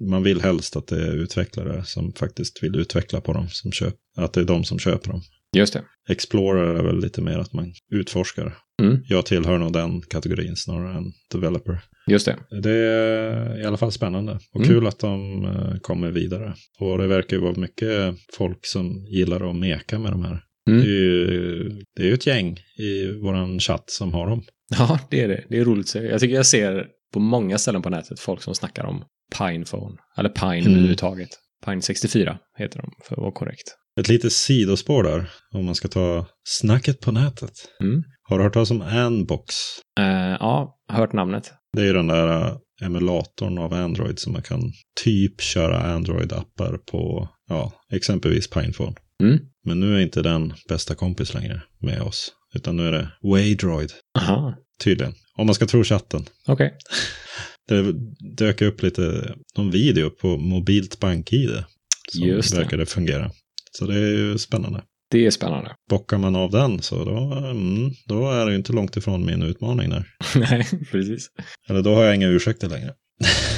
man 0.00 0.22
vill 0.22 0.40
helst 0.40 0.76
att 0.76 0.86
det 0.86 1.06
är 1.06 1.12
utvecklare 1.12 1.84
som 1.84 2.12
faktiskt 2.12 2.62
vill 2.62 2.76
utveckla 2.76 3.20
på 3.20 3.32
dem. 3.32 3.48
Som 3.48 3.72
köp, 3.72 3.94
att 4.16 4.32
det 4.32 4.40
är 4.40 4.44
de 4.44 4.64
som 4.64 4.78
köper 4.78 5.10
dem. 5.10 5.22
Just 5.54 5.72
det. 5.72 5.82
Explorer 6.08 6.74
är 6.74 6.82
väl 6.82 7.00
lite 7.00 7.20
mer 7.20 7.38
att 7.38 7.52
man 7.52 7.72
utforskar. 7.92 8.56
Mm. 8.82 8.98
Jag 9.08 9.26
tillhör 9.26 9.58
nog 9.58 9.72
den 9.72 10.00
kategorin 10.02 10.56
snarare 10.56 10.96
än 10.96 11.12
developer. 11.32 11.80
Just 12.06 12.26
det. 12.26 12.36
Det 12.62 12.70
är 12.70 13.60
i 13.60 13.64
alla 13.64 13.76
fall 13.76 13.92
spännande 13.92 14.32
och 14.32 14.56
Mm. 14.60 14.68
kul 14.68 14.86
att 14.86 14.98
de 14.98 15.44
eh, 15.44 15.78
kommer 15.80 16.10
vidare. 16.10 16.54
Och 16.80 16.98
det 16.98 17.06
verkar 17.06 17.36
ju 17.36 17.42
vara 17.42 17.54
mycket 17.56 18.14
folk 18.36 18.58
som 18.66 19.06
gillar 19.06 19.50
att 19.50 19.56
meka 19.56 19.98
med 19.98 20.12
de 20.12 20.24
här. 20.24 20.40
Mm. 20.70 20.80
Det, 20.82 20.86
är 20.88 20.90
ju, 21.00 21.68
det 21.96 22.02
är 22.02 22.06
ju 22.06 22.14
ett 22.14 22.26
gäng 22.26 22.58
i 22.78 23.06
våran 23.22 23.60
chatt 23.60 23.84
som 23.90 24.14
har 24.14 24.26
dem. 24.26 24.42
Ja, 24.78 24.98
det 25.10 25.20
är 25.20 25.28
det. 25.28 25.44
Det 25.48 25.58
är 25.58 25.64
roligt. 25.64 25.84
att 25.84 25.88
se. 25.88 25.98
Jag 25.98 26.20
tycker 26.20 26.34
jag 26.34 26.46
ser 26.46 26.86
på 27.12 27.20
många 27.20 27.58
ställen 27.58 27.82
på 27.82 27.90
nätet 27.90 28.20
folk 28.20 28.42
som 28.42 28.54
snackar 28.54 28.84
om 28.84 29.04
Pinephone. 29.38 29.96
Eller 30.18 30.28
Pine 30.28 30.52
Mm. 30.58 30.72
överhuvudtaget. 30.72 31.28
Pine 31.64 31.82
64 31.82 32.38
heter 32.58 32.78
de, 32.78 32.90
för 33.04 33.14
att 33.14 33.20
vara 33.22 33.32
korrekt. 33.32 33.76
Ett 34.00 34.08
litet 34.08 34.32
sidospår 34.32 35.02
där, 35.02 35.30
om 35.54 35.64
man 35.64 35.74
ska 35.74 35.88
ta 35.88 36.26
snacket 36.48 37.00
på 37.00 37.12
nätet. 37.12 37.52
Mm. 37.80 38.02
Har 38.22 38.38
du 38.38 38.44
hört 38.44 38.52
talas 38.52 38.70
om 38.70 38.82
Anbox? 38.82 39.54
Eh, 40.00 40.36
ja, 40.40 40.78
hört 40.88 41.12
namnet. 41.12 41.52
Det 41.72 41.82
är 41.82 41.86
ju 41.86 41.92
den 41.92 42.06
där 42.06 42.28
eh, 42.28 42.56
emulatorn 42.82 43.58
av 43.58 43.74
Android 43.74 44.18
som 44.18 44.32
man 44.32 44.42
kan 44.42 44.72
typ 45.04 45.40
köra 45.40 45.80
Android-appar 45.96 46.78
på, 46.90 47.28
ja, 47.48 47.72
exempelvis 47.92 48.50
Pinephone. 48.50 48.94
Mm. 49.22 49.38
Men 49.64 49.80
nu 49.80 49.96
är 49.96 50.00
inte 50.00 50.22
den 50.22 50.54
bästa 50.68 50.94
kompis 50.94 51.34
längre 51.34 51.62
med 51.80 52.02
oss, 52.02 52.32
utan 52.54 52.76
nu 52.76 52.88
är 52.88 52.92
det 52.92 53.08
Waydroid, 53.22 53.92
Aha, 54.18 54.54
tydligen. 54.80 55.14
Om 55.36 55.46
man 55.46 55.54
ska 55.54 55.66
tro 55.66 55.84
chatten. 55.84 56.24
okej. 56.46 56.74
Det 57.68 57.92
dök 58.36 58.62
upp 58.62 58.82
lite, 58.82 59.34
någon 59.56 59.70
video 59.70 60.10
på 60.10 60.36
mobilt 60.36 61.00
bank-id. 61.00 61.64
Som 62.12 62.28
Just 62.28 62.54
det. 62.54 62.60
verkade 62.60 62.86
fungera. 62.86 63.30
Så 63.78 63.86
det 63.86 63.94
är 63.94 64.12
ju 64.12 64.38
spännande. 64.38 64.82
Det 65.10 65.26
är 65.26 65.30
spännande. 65.30 65.74
Bockar 65.90 66.18
man 66.18 66.36
av 66.36 66.50
den 66.50 66.82
så 66.82 67.04
då, 67.04 67.18
mm, 67.50 67.90
då 68.06 68.30
är 68.30 68.44
det 68.44 68.50
ju 68.50 68.56
inte 68.56 68.72
långt 68.72 68.96
ifrån 68.96 69.26
min 69.26 69.42
utmaning 69.42 69.90
där. 69.90 70.06
Nej, 70.36 70.66
precis. 70.90 71.28
Eller 71.68 71.82
då 71.82 71.94
har 71.94 72.04
jag 72.04 72.14
inga 72.14 72.28
ursäkter 72.28 72.68
längre. 72.68 72.94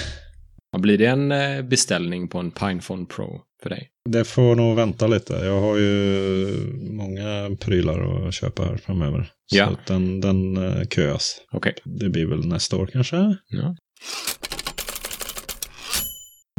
Blir 0.79 0.99
det 0.99 1.07
en 1.07 1.33
eh, 1.33 1.63
beställning 1.63 2.29
på 2.29 2.39
en 2.39 2.51
Pinephone 2.51 3.07
Pro 3.07 3.41
för 3.63 3.71
dig? 3.71 3.89
Det 4.11 4.25
får 4.25 4.55
nog 4.55 4.77
vänta 4.77 5.07
lite. 5.07 5.33
Jag 5.33 5.61
har 5.61 5.77
ju 5.77 6.49
många 6.91 7.57
prylar 7.61 8.29
att 8.29 8.35
köpa 8.35 8.65
här 8.65 8.77
framöver. 8.77 9.33
Ja. 9.53 9.67
Så 9.67 9.93
den, 9.93 10.21
den 10.21 10.57
eh, 10.57 10.87
köas. 10.89 11.41
Okej. 11.53 11.75
Det 11.85 12.09
blir 12.09 12.27
väl 12.27 12.49
nästa 12.49 12.77
år 12.77 12.87
kanske. 12.87 13.17
Ja. 13.49 13.77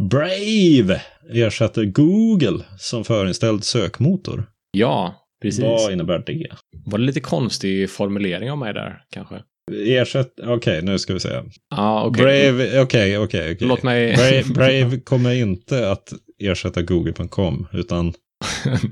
Brave 0.01 1.01
ersätter 1.33 1.85
Google 1.85 2.63
som 2.79 3.03
förinställd 3.03 3.63
sökmotor. 3.63 4.49
ja, 4.71 5.15
precis. 5.41 5.63
Vad 5.63 5.91
innebär 5.91 6.23
det? 6.25 6.47
Var 6.85 6.97
det 6.97 7.03
lite 7.03 7.19
konstig 7.19 7.89
formulering 7.89 8.51
av 8.51 8.57
mig 8.57 8.73
där, 8.73 9.01
kanske? 9.09 9.35
Ersätt, 9.71 10.33
okej 10.43 10.81
nu 10.81 10.99
ska 10.99 11.13
vi 11.13 11.19
se. 11.19 11.29
Ja, 11.69 12.03
okej. 12.05 12.23
Brave, 12.23 12.81
okej, 12.81 13.17
okej, 13.17 13.53
okej. 13.53 13.67
Låt 13.67 13.83
mig... 13.83 14.15
Brave, 14.15 14.43
Brave 14.53 14.99
kommer 14.99 15.33
inte 15.33 15.91
att 15.91 16.13
ersätta 16.39 16.81
google.com, 16.81 17.67
utan 17.73 18.05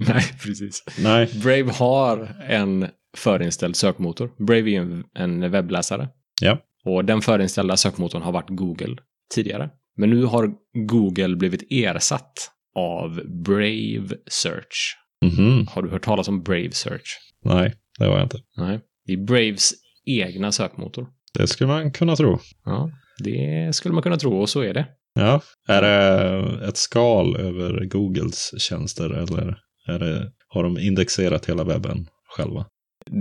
Nej, 0.08 0.24
precis. 0.44 0.84
nej. 1.00 1.30
Brave 1.44 1.72
har 1.72 2.30
en 2.50 2.88
förinställd 3.18 3.76
sökmotor. 3.76 4.32
Brave 4.38 4.70
är 4.72 4.80
en, 4.80 5.04
en 5.16 5.52
webbläsare. 5.52 6.08
Ja. 6.42 6.58
Och 6.86 7.06
den 7.06 7.22
förinställda 7.22 7.78
sökmotorn 7.78 8.22
har 8.22 8.32
varit 8.32 8.50
Google 8.50 8.96
tidigare. 9.34 9.70
Men 9.98 10.10
nu 10.10 10.24
har 10.24 10.52
Google 10.88 11.36
blivit 11.36 11.64
ersatt 11.70 12.52
av 12.76 13.22
Brave 13.44 14.10
Search. 14.28 14.98
Mhm. 15.26 15.68
Har 15.68 15.82
du 15.82 15.90
hört 15.90 16.04
talas 16.04 16.28
om 16.28 16.44
Brave 16.44 16.72
Search? 16.72 17.20
Nej, 17.44 17.74
det 18.00 18.08
var 18.08 18.16
jag 18.16 18.26
inte. 18.26 18.40
Nej. 18.58 18.80
Det 19.06 19.14
är 19.14 19.18
Braves 19.18 19.72
egna 20.06 20.52
sökmotor. 20.52 21.08
Det 21.34 21.48
skulle 21.48 21.68
man 21.68 21.92
kunna 21.92 22.16
tro. 22.16 22.40
Ja, 22.66 22.92
det 23.24 23.76
skulle 23.76 23.94
man 23.94 24.04
kunna 24.04 24.18
tro 24.18 24.42
och 24.42 24.50
så 24.50 24.62
är 24.62 24.74
det. 24.74 24.88
Ja. 25.14 25.42
Är 25.68 25.82
det 25.82 26.68
ett 26.68 26.78
skal 26.78 27.36
över 27.36 27.86
Googles 27.86 28.62
tjänster 28.62 29.10
eller 29.10 29.58
är 29.88 30.00
det, 30.00 30.32
har 30.48 30.64
de 30.64 30.78
indexerat 30.78 31.50
hela 31.50 31.64
webben 31.64 32.08
själva? 32.38 32.66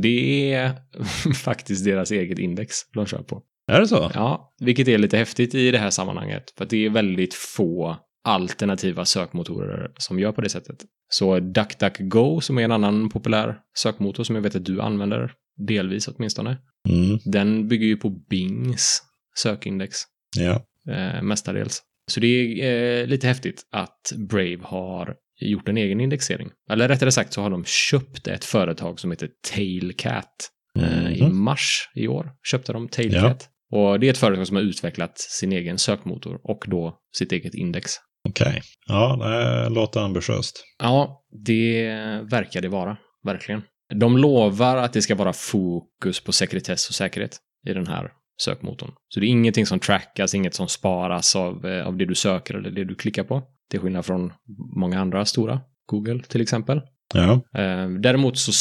Det 0.02 0.52
är 0.52 0.72
faktiskt 1.34 1.84
deras 1.84 2.10
eget 2.10 2.38
index 2.38 2.74
de 2.94 3.06
kör 3.06 3.22
på. 3.22 3.42
Är 3.72 3.80
det 3.80 3.88
så? 3.88 4.10
Ja, 4.14 4.54
vilket 4.60 4.88
är 4.88 4.98
lite 4.98 5.16
häftigt 5.16 5.54
i 5.54 5.70
det 5.70 5.78
här 5.78 5.90
sammanhanget. 5.90 6.44
För 6.58 6.64
det 6.64 6.86
är 6.86 6.90
väldigt 6.90 7.34
få 7.34 7.96
alternativa 8.24 9.04
sökmotorer 9.04 9.90
som 9.96 10.18
gör 10.18 10.32
på 10.32 10.40
det 10.40 10.48
sättet. 10.48 10.76
Så 11.08 11.38
DuckDuckGo, 11.40 12.40
som 12.40 12.58
är 12.58 12.62
en 12.62 12.72
annan 12.72 13.08
populär 13.10 13.56
sökmotor 13.78 14.24
som 14.24 14.34
jag 14.36 14.42
vet 14.42 14.56
att 14.56 14.64
du 14.64 14.80
använder, 14.80 15.32
delvis 15.56 16.08
åtminstone, 16.08 16.56
Mm. 16.88 17.18
den 17.24 17.68
bygger 17.68 17.86
ju 17.86 17.96
på 17.96 18.10
Bings 18.10 19.02
sökindex 19.36 19.96
Ja. 20.36 20.64
eh, 20.92 21.22
mestadels. 21.22 21.82
Så 22.10 22.20
det 22.20 22.26
är 22.62 23.00
eh, 23.02 23.06
lite 23.06 23.26
häftigt 23.26 23.62
att 23.72 24.12
Brave 24.28 24.58
har 24.62 25.14
gjort 25.40 25.68
en 25.68 25.76
egen 25.76 26.00
indexering. 26.00 26.50
Eller 26.70 26.88
rättare 26.88 27.12
sagt 27.12 27.32
så 27.32 27.40
har 27.42 27.50
de 27.50 27.64
köpt 27.64 28.28
ett 28.28 28.44
företag 28.44 29.00
som 29.00 29.10
heter 29.10 29.28
Tailcat. 29.54 30.50
Eh, 30.78 31.12
I 31.18 31.22
Mhm. 31.22 31.36
mars 31.44 31.88
i 31.94 32.08
år 32.08 32.32
köpte 32.50 32.72
de 32.72 32.88
Tailcat. 32.88 33.48
Och 33.72 34.00
det 34.00 34.06
är 34.06 34.10
ett 34.10 34.18
företag 34.18 34.46
som 34.46 34.56
har 34.56 34.62
utvecklat 34.62 35.18
sin 35.18 35.52
egen 35.52 35.78
sökmotor 35.78 36.40
och 36.42 36.64
då 36.66 36.98
sitt 37.18 37.32
eget 37.32 37.54
index. 37.54 37.92
Okej. 38.28 38.62
Ja, 38.86 39.16
det 39.16 39.74
låter 39.74 40.00
ambitiöst. 40.00 40.64
Ja, 40.82 41.24
det 41.46 41.88
verkar 42.30 42.60
det 42.60 42.68
vara, 42.68 42.96
verkligen. 43.24 43.62
De 43.94 44.18
lovar 44.18 44.76
att 44.76 44.92
det 44.92 45.02
ska 45.02 45.14
vara 45.14 45.32
fokus 45.32 46.24
på 46.24 46.32
sekretess 46.32 46.88
och 46.88 46.94
säkerhet 46.94 47.38
i 47.68 47.72
den 47.72 47.86
här 47.86 48.10
sökmotorn. 48.42 48.90
Så 49.08 49.20
det 49.20 49.26
är 49.26 49.28
ingenting 49.28 49.66
som 49.66 49.78
trackas, 49.78 50.34
inget 50.34 50.54
som 50.54 50.68
sparas 50.68 51.36
av, 51.36 51.66
eh, 51.66 51.86
av 51.86 51.96
det 51.96 52.06
du 52.06 52.14
söker 52.14 52.54
eller 52.54 52.70
det 52.70 52.84
du 52.84 52.94
klickar 52.94 53.24
på. 53.24 53.42
Till 53.70 53.80
skillnad 53.80 54.06
från 54.06 54.32
många 54.76 55.00
andra 55.00 55.24
stora, 55.24 55.60
Google 55.86 56.22
till 56.22 56.40
exempel. 56.40 56.80
Ja. 57.14 57.32
Eh, 57.32 57.88
Däremot 57.88 58.38
så 58.38 58.52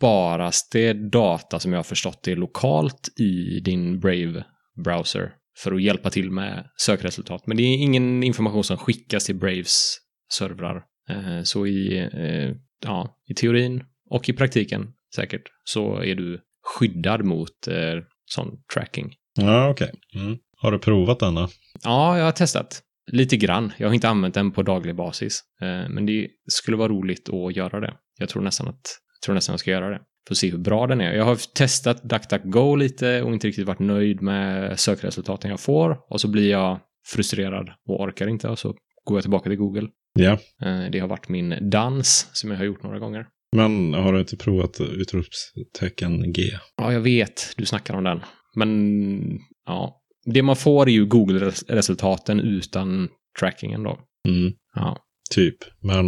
sparas 0.00 0.68
det 0.72 0.92
data 0.92 1.60
som 1.60 1.72
jag 1.72 1.78
har 1.78 1.84
förstått 1.84 2.22
det 2.22 2.34
lokalt 2.34 3.08
i 3.20 3.60
din 3.60 4.00
Brave-browser 4.00 5.32
för 5.58 5.72
att 5.72 5.82
hjälpa 5.82 6.10
till 6.10 6.30
med 6.30 6.70
sökresultat. 6.76 7.46
Men 7.46 7.56
det 7.56 7.62
är 7.62 7.76
ingen 7.76 8.22
information 8.22 8.64
som 8.64 8.76
skickas 8.76 9.24
till 9.24 9.36
Braves 9.36 9.96
servrar. 10.32 10.82
Eh, 11.10 11.42
Så 11.42 11.66
i, 11.66 11.98
eh, 11.98 12.56
ja, 12.84 13.16
i 13.28 13.34
teorin 13.34 13.84
och 14.10 14.28
i 14.28 14.32
praktiken 14.32 14.92
säkert 15.16 15.42
så 15.64 16.02
är 16.02 16.14
du 16.14 16.40
skyddad 16.62 17.24
mot 17.24 17.68
eh, 17.68 18.02
sån 18.24 18.62
tracking. 18.74 19.14
Ja, 19.34 19.70
okej. 19.70 19.92
Mm. 20.14 20.38
Har 20.56 20.72
du 20.72 20.78
provat 20.78 21.18
den 21.18 21.34
då? 21.34 21.48
Ja, 21.84 22.18
jag 22.18 22.24
har 22.24 22.32
testat. 22.32 22.82
Lite 23.12 23.36
grann. 23.36 23.72
Jag 23.78 23.88
har 23.88 23.94
inte 23.94 24.08
använt 24.08 24.34
den 24.34 24.52
på 24.52 24.62
daglig 24.62 24.96
basis. 24.96 25.42
Men 25.88 26.06
det 26.06 26.28
skulle 26.46 26.76
vara 26.76 26.88
roligt 26.88 27.28
att 27.28 27.56
göra 27.56 27.80
det. 27.80 27.94
Jag 28.18 28.28
tror 28.28 28.42
nästan 28.42 28.68
att 28.68 28.82
tror 29.24 29.34
nästan 29.34 29.52
jag 29.52 29.60
ska 29.60 29.70
göra 29.70 29.90
det. 29.90 30.00
Att 30.30 30.36
se 30.36 30.50
hur 30.50 30.58
bra 30.58 30.86
den 30.86 31.00
är. 31.00 31.12
Jag 31.12 31.24
har 31.24 31.54
testat 31.54 32.02
DuckDuckGo 32.02 32.76
lite 32.76 33.22
och 33.22 33.32
inte 33.32 33.46
riktigt 33.46 33.66
varit 33.66 33.78
nöjd 33.78 34.22
med 34.22 34.80
sökresultaten 34.80 35.50
jag 35.50 35.60
får. 35.60 35.98
Och 36.10 36.20
så 36.20 36.28
blir 36.28 36.50
jag 36.50 36.78
frustrerad 37.06 37.70
och 37.88 38.00
orkar 38.00 38.26
inte 38.28 38.48
och 38.48 38.58
så 38.58 38.68
går 39.04 39.16
jag 39.16 39.22
tillbaka 39.22 39.50
till 39.50 39.58
Google. 39.58 39.88
Ja. 40.18 40.32
Eh, 40.62 40.90
Det 40.92 40.98
har 40.98 41.08
varit 41.08 41.28
min 41.28 41.70
dans 41.70 42.30
som 42.32 42.50
jag 42.50 42.58
har 42.58 42.64
gjort 42.64 42.82
några 42.82 42.98
gånger. 42.98 43.26
Men 43.56 43.94
har 43.94 44.12
du 44.12 44.20
inte 44.20 44.36
provat 44.36 44.80
utropstecken 44.80 46.32
G? 46.32 46.42
Ja, 46.76 46.92
jag 46.92 47.00
vet. 47.00 47.54
Du 47.56 47.66
snackar 47.66 47.94
om 47.94 48.04
den. 48.04 48.20
Men 48.56 49.38
ja, 49.66 50.00
det 50.24 50.42
man 50.42 50.56
får 50.56 50.88
är 50.88 50.92
ju 50.92 51.06
Google-resultaten 51.06 52.40
utan 52.40 53.08
trackingen 53.40 53.82
då. 53.82 53.98
Mm. 54.28 54.52
Ja, 54.74 54.96
Typ. 55.34 55.56
Men 55.82 56.04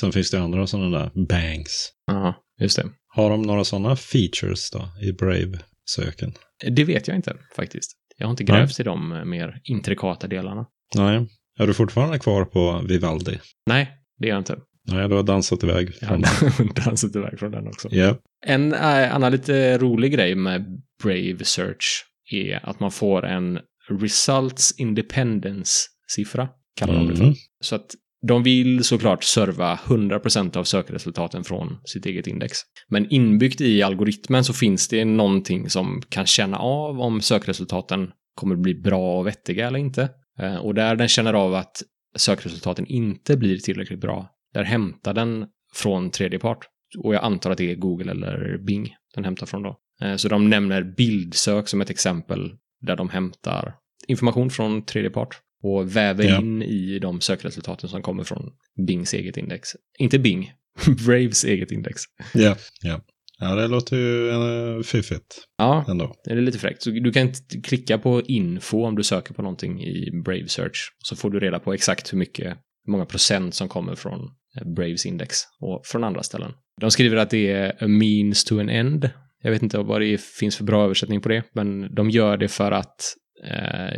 sen 0.00 0.12
finns 0.12 0.30
det 0.30 0.40
andra 0.40 0.66
sådana 0.66 0.98
där 0.98 1.26
bangs. 1.28 1.92
ja 2.06 2.34
just 2.60 2.76
det. 2.76 2.88
Har 3.08 3.30
de 3.30 3.42
några 3.42 3.64
sådana 3.64 3.96
features 3.96 4.70
då 4.70 4.88
i 5.02 5.12
Brave-söken? 5.12 6.32
Det 6.70 6.84
vet 6.84 7.08
jag 7.08 7.16
inte 7.16 7.36
faktiskt. 7.56 7.92
Jag 8.16 8.26
har 8.26 8.30
inte 8.30 8.44
Nej. 8.44 8.60
grävt 8.60 8.80
i 8.80 8.82
de 8.82 9.22
mer 9.30 9.60
intrikata 9.64 10.26
delarna. 10.26 10.66
Nej. 10.96 11.28
Är 11.58 11.66
du 11.66 11.74
fortfarande 11.74 12.18
kvar 12.18 12.44
på 12.44 12.84
Vivaldi? 12.88 13.38
Nej, 13.66 13.90
det 14.18 14.26
är 14.26 14.30
jag 14.30 14.38
inte. 14.38 14.58
Nej, 14.88 15.08
du 15.08 15.14
har 15.14 15.22
dansat 15.22 15.64
iväg 15.64 15.94
från 15.94 16.24
har 16.24 16.84
dansat 16.84 17.16
iväg 17.16 17.38
från 17.38 17.50
den 17.50 17.66
också. 17.66 17.88
Ja. 17.90 18.16
En 18.46 18.72
eh, 18.72 19.14
annan 19.14 19.32
lite 19.32 19.78
rolig 19.78 20.12
grej 20.12 20.34
med 20.34 20.82
Brave 21.02 21.44
Search 21.44 22.04
är 22.32 22.68
att 22.68 22.80
man 22.80 22.90
får 22.90 23.26
en 23.26 23.58
Results 24.00 24.74
Independence-siffra, 24.78 26.48
kallar 26.76 26.94
de 26.94 27.08
det 27.08 27.16
för. 27.16 27.24
Mhm. 27.24 27.34
Så 27.60 27.74
att 27.76 27.94
de 28.22 28.42
vill 28.42 28.84
såklart 28.84 29.24
serva 29.24 29.76
100% 29.76 30.56
av 30.56 30.64
sökresultaten 30.64 31.44
från 31.44 31.78
sitt 31.84 32.06
eget 32.06 32.26
index. 32.26 32.58
Men 32.88 33.10
inbyggt 33.10 33.60
i 33.60 33.82
algoritmen 33.82 34.44
så 34.44 34.52
finns 34.52 34.88
det 34.88 35.04
någonting 35.04 35.70
som 35.70 36.02
kan 36.08 36.26
känna 36.26 36.58
av 36.58 37.00
om 37.00 37.20
sökresultaten 37.20 38.10
kommer 38.34 38.56
bli 38.56 38.74
bra 38.74 39.18
och 39.18 39.26
vettiga 39.26 39.66
eller 39.66 39.78
inte. 39.78 40.08
Eh, 40.38 40.56
och 40.56 40.74
där 40.74 40.96
den 40.96 41.08
känner 41.08 41.34
av 41.34 41.54
att 41.54 41.82
sökresultaten 42.16 42.86
inte 42.86 43.36
blir 43.36 43.58
tillräckligt 43.58 44.00
bra, 44.00 44.30
där 44.54 44.64
hämtar 44.64 45.14
den 45.14 45.46
från 45.74 46.10
tredje 46.10 46.38
part. 46.38 46.66
Och 46.98 47.14
jag 47.14 47.24
antar 47.24 47.50
att 47.50 47.58
det 47.58 47.70
är 47.70 47.74
Google 47.76 48.10
eller 48.10 48.58
Bing 48.66 48.94
den 49.14 49.24
hämtar 49.24 49.46
från 49.46 49.62
då. 49.62 49.76
Eh, 50.02 50.16
så 50.16 50.28
de 50.28 50.50
nämner 50.50 50.82
bildsök 50.96 51.68
som 51.68 51.80
ett 51.80 51.90
exempel 51.90 52.50
där 52.80 52.96
de 52.96 53.08
hämtar 53.08 53.74
information 54.08 54.50
från 54.50 54.84
tredje 54.84 55.10
part 55.10 55.40
och 55.62 55.96
väver 55.96 56.24
Ja. 56.24 56.38
in 56.40 56.62
i 56.62 56.98
de 56.98 57.20
sökresultaten 57.20 57.88
som 57.88 58.02
kommer 58.02 58.24
från 58.24 58.50
Bings 58.86 59.14
eget 59.14 59.36
index. 59.36 59.68
Inte 59.98 60.18
Bing, 60.18 60.52
Braves 61.06 61.44
eget 61.44 61.72
index. 61.72 62.02
Ja. 62.34 62.56
Ja. 62.82 63.00
Ja, 63.42 63.54
det 63.54 63.68
låter 63.68 63.96
ju 63.96 64.28
eh, 64.30 64.82
fiffigt 64.82 65.36
Ja, 65.58 65.84
ändå. 65.88 66.14
det 66.24 66.30
är 66.30 66.36
lite 66.36 66.58
fräckt. 66.58 66.82
Så 66.82 66.90
du 66.90 67.12
kan 67.12 67.32
klicka 67.64 67.98
på 67.98 68.22
info 68.22 68.84
om 68.84 68.96
du 68.96 69.02
söker 69.02 69.34
på 69.34 69.42
någonting 69.42 69.82
i 69.82 70.10
Brave 70.24 70.48
Search. 70.48 70.92
Så 70.98 71.16
får 71.16 71.30
du 71.30 71.40
reda 71.40 71.58
på 71.58 71.72
exakt 71.74 72.12
hur 72.12 72.18
mycket, 72.18 72.46
hur 72.84 72.90
många 72.92 73.06
procent 73.06 73.54
som 73.54 73.68
kommer 73.68 73.94
från 73.94 74.20
eh, 74.60 74.72
Braves 74.76 75.06
index 75.06 75.36
och 75.60 75.82
från 75.86 76.04
andra 76.04 76.22
ställen. 76.22 76.52
De 76.80 76.90
skriver 76.90 77.16
att 77.16 77.30
det 77.30 77.50
är 77.52 77.84
a 77.84 77.88
means 77.88 78.44
to 78.44 78.60
an 78.60 78.68
end. 78.68 79.10
Jag 79.42 79.50
vet 79.50 79.62
inte 79.62 79.78
vad 79.78 80.00
det 80.00 80.20
finns 80.20 80.56
för 80.56 80.64
bra 80.64 80.84
översättning 80.84 81.20
på 81.20 81.28
det, 81.28 81.42
men 81.54 81.94
de 81.94 82.10
gör 82.10 82.36
det 82.36 82.48
för 82.48 82.72
att 82.72 83.14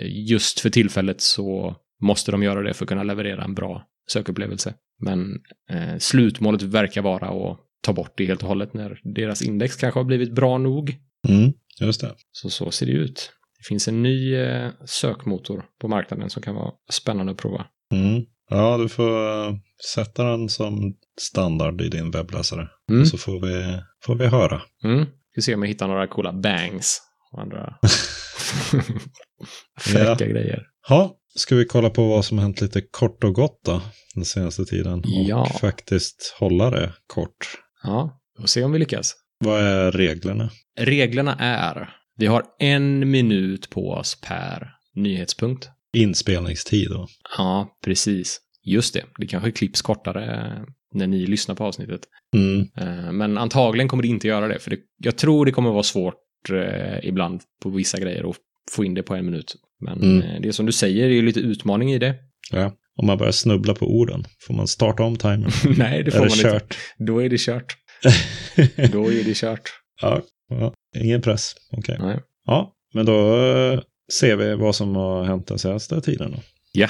just 0.05 0.61
för 0.61 0.71
tillfället 0.71 1.21
så 1.21 1.77
måste 2.03 2.31
de 2.31 2.43
göra 2.43 2.63
det 2.63 2.75
för 2.75 2.85
att 2.85 2.89
kunna 2.89 3.03
leverera 3.03 3.45
en 3.45 3.55
bra 3.55 3.87
sökupplevelse. 4.11 4.75
Men 5.01 5.41
eh, 5.71 5.99
slutmålet 5.99 6.63
verkar 6.63 7.03
vara 7.03 7.27
att 7.27 7.59
ta 7.83 7.93
bort 7.93 8.13
det 8.17 8.27
helt 8.27 8.43
och 8.43 8.49
hållet 8.49 8.75
när 8.75 9.01
deras 9.15 9.43
index 9.43 9.77
kanske 9.77 10.01
har 10.01 10.05
blivit 10.05 10.35
bra 10.35 10.59
nog. 10.59 10.97
Mm, 11.29 11.53
just 11.81 12.01
det. 12.01 12.15
Så 12.33 12.51
så 12.51 12.71
ser 12.71 12.87
det 12.87 12.93
ut. 12.93 13.33
Det 13.59 13.69
finns 13.69 13.89
en 13.89 14.03
ny 14.03 14.35
eh, 14.35 14.71
sökmotor 14.85 15.65
på 15.81 15.89
marknaden 15.89 16.31
som 16.31 16.43
kan 16.43 16.55
vara 16.55 16.73
spännande 16.91 17.33
att 17.33 17.39
prova. 17.39 17.67
Mm. 17.95 18.25
Ja, 18.51 18.79
du 18.79 18.89
får 18.89 19.47
eh, 19.49 19.55
sätta 19.95 20.25
den 20.25 20.49
som 20.49 20.97
standard 21.21 21.81
i 21.81 21.89
din 21.89 22.11
webbläsare. 22.11 22.69
Mm. 22.91 23.07
Så 23.07 23.19
får 23.19 23.41
vi, 23.41 23.79
får 24.05 24.15
vi 24.15 24.27
höra. 24.27 24.63
Mm. 24.85 25.07
Vi 25.35 25.43
ser 25.43 25.55
om 25.55 25.63
jag 25.63 25.69
hittar 25.69 25.89
några 25.89 26.07
coola 26.07 26.33
bangs 26.33 27.03
och 27.33 27.43
andra 27.43 27.79
fräcka 29.81 30.27
grejer. 30.27 30.63
Ja, 30.89 31.17
ska 31.35 31.57
vi 31.57 31.65
kolla 31.65 31.91
på 31.91 32.09
vad 32.09 32.25
som 32.25 32.39
hänt 32.39 32.61
lite 32.61 32.81
kort 32.81 33.25
och 33.25 33.35
gott 33.35 33.61
då 33.65 33.83
den 34.15 34.25
senaste 34.25 34.65
tiden? 34.65 34.99
Och 34.99 35.05
Ja. 35.07 35.47
faktiskt 35.61 36.35
hålla 36.39 36.71
det 36.71 36.93
kort. 37.07 37.59
Ja, 37.83 38.21
och 38.39 38.49
se 38.51 38.65
om 38.65 38.73
vi 38.73 38.79
lyckas. 38.79 39.15
Vad 39.45 39.61
är 39.63 39.93
reglerna? 39.93 40.51
Reglerna 40.81 41.37
är, 41.39 41.91
vi 42.17 42.27
har 42.27 42.43
en 42.59 43.11
minut 43.11 43.71
på 43.71 43.91
oss 43.91 44.21
per 44.21 44.69
nyhetspunkt. 44.95 45.69
Inspelningstid 45.97 46.91
då? 46.91 47.07
Ja, 47.39 47.69
precis. 47.85 48.39
Just 48.65 48.95
det, 48.95 49.05
det 49.19 49.27
kanske 49.27 49.51
klipps 49.51 49.83
kortare 49.83 50.57
när 50.95 51.07
ni 51.07 51.27
lyssnar 51.27 51.55
på 51.55 51.65
avsnittet. 51.65 52.01
Mm. 52.37 52.61
Eh, 52.77 53.13
Men 53.13 53.39
antagligen 53.39 53.89
kommer 53.89 54.03
det 54.03 54.09
inte 54.09 54.29
göra 54.29 54.49
det, 54.49 54.59
för 54.59 54.71
det, 54.71 54.79
jag 54.99 55.19
tror 55.19 55.47
det 55.47 55.53
kommer 55.53 55.71
vara 55.71 55.83
svårt 55.83 56.15
eh, 56.53 56.99
ibland 57.09 57.41
på 57.63 57.71
vissa 57.71 58.01
grejer 58.01 58.31
att 58.31 58.37
få 58.70 58.85
in 58.85 58.94
det 58.94 59.03
på 59.03 59.14
en 59.14 59.25
minut. 59.27 59.55
Men 59.81 60.03
Mm. 60.03 60.22
eh, 60.22 60.40
det 60.40 60.48
är 60.48 60.53
som 60.53 60.66
du 60.66 60.72
säger, 60.72 61.03
det 61.09 61.12
är 61.14 61.16
ju 61.16 61.22
lite 61.22 61.40
utmaning 61.40 61.92
i 61.92 61.98
det. 61.98 62.14
Ja. 62.51 62.72
Om 62.96 63.07
man 63.07 63.18
börjar 63.18 63.33
snubbla 63.33 63.75
på 63.75 63.87
orden, 63.87 64.25
får 64.46 64.55
man 64.55 64.68
starta 64.68 65.03
om 65.03 65.16
timern? 65.16 65.51
Nej, 65.79 66.03
det 66.03 66.11
får 66.11 66.18
Är 66.18 66.20
man 66.22 66.29
det 66.29 66.35
inte. 66.37 66.51
kört? 66.51 66.79
Då 66.98 67.22
är 67.22 67.29
det 67.29 67.40
kört. 67.40 67.77
Då 68.92 69.12
är 69.12 69.25
det 69.25 69.35
kört. 69.37 69.70
ja, 70.03 70.22
ja, 70.48 70.75
ingen 70.96 71.22
press. 71.22 71.55
Okej. 71.72 71.96
Nej. 72.01 72.20
Ja, 72.46 72.72
men 72.94 73.07
då 73.07 73.37
eh, 73.46 73.81
ser 74.12 74.37
vi 74.37 74.55
vad 74.55 74.77
som 74.77 74.96
har 74.96 75.25
hänt 75.25 75.46
den 75.46 75.59
senaste 75.59 76.01
tiden. 76.01 76.31
Då. 76.31 76.38
Ja. 76.72 76.88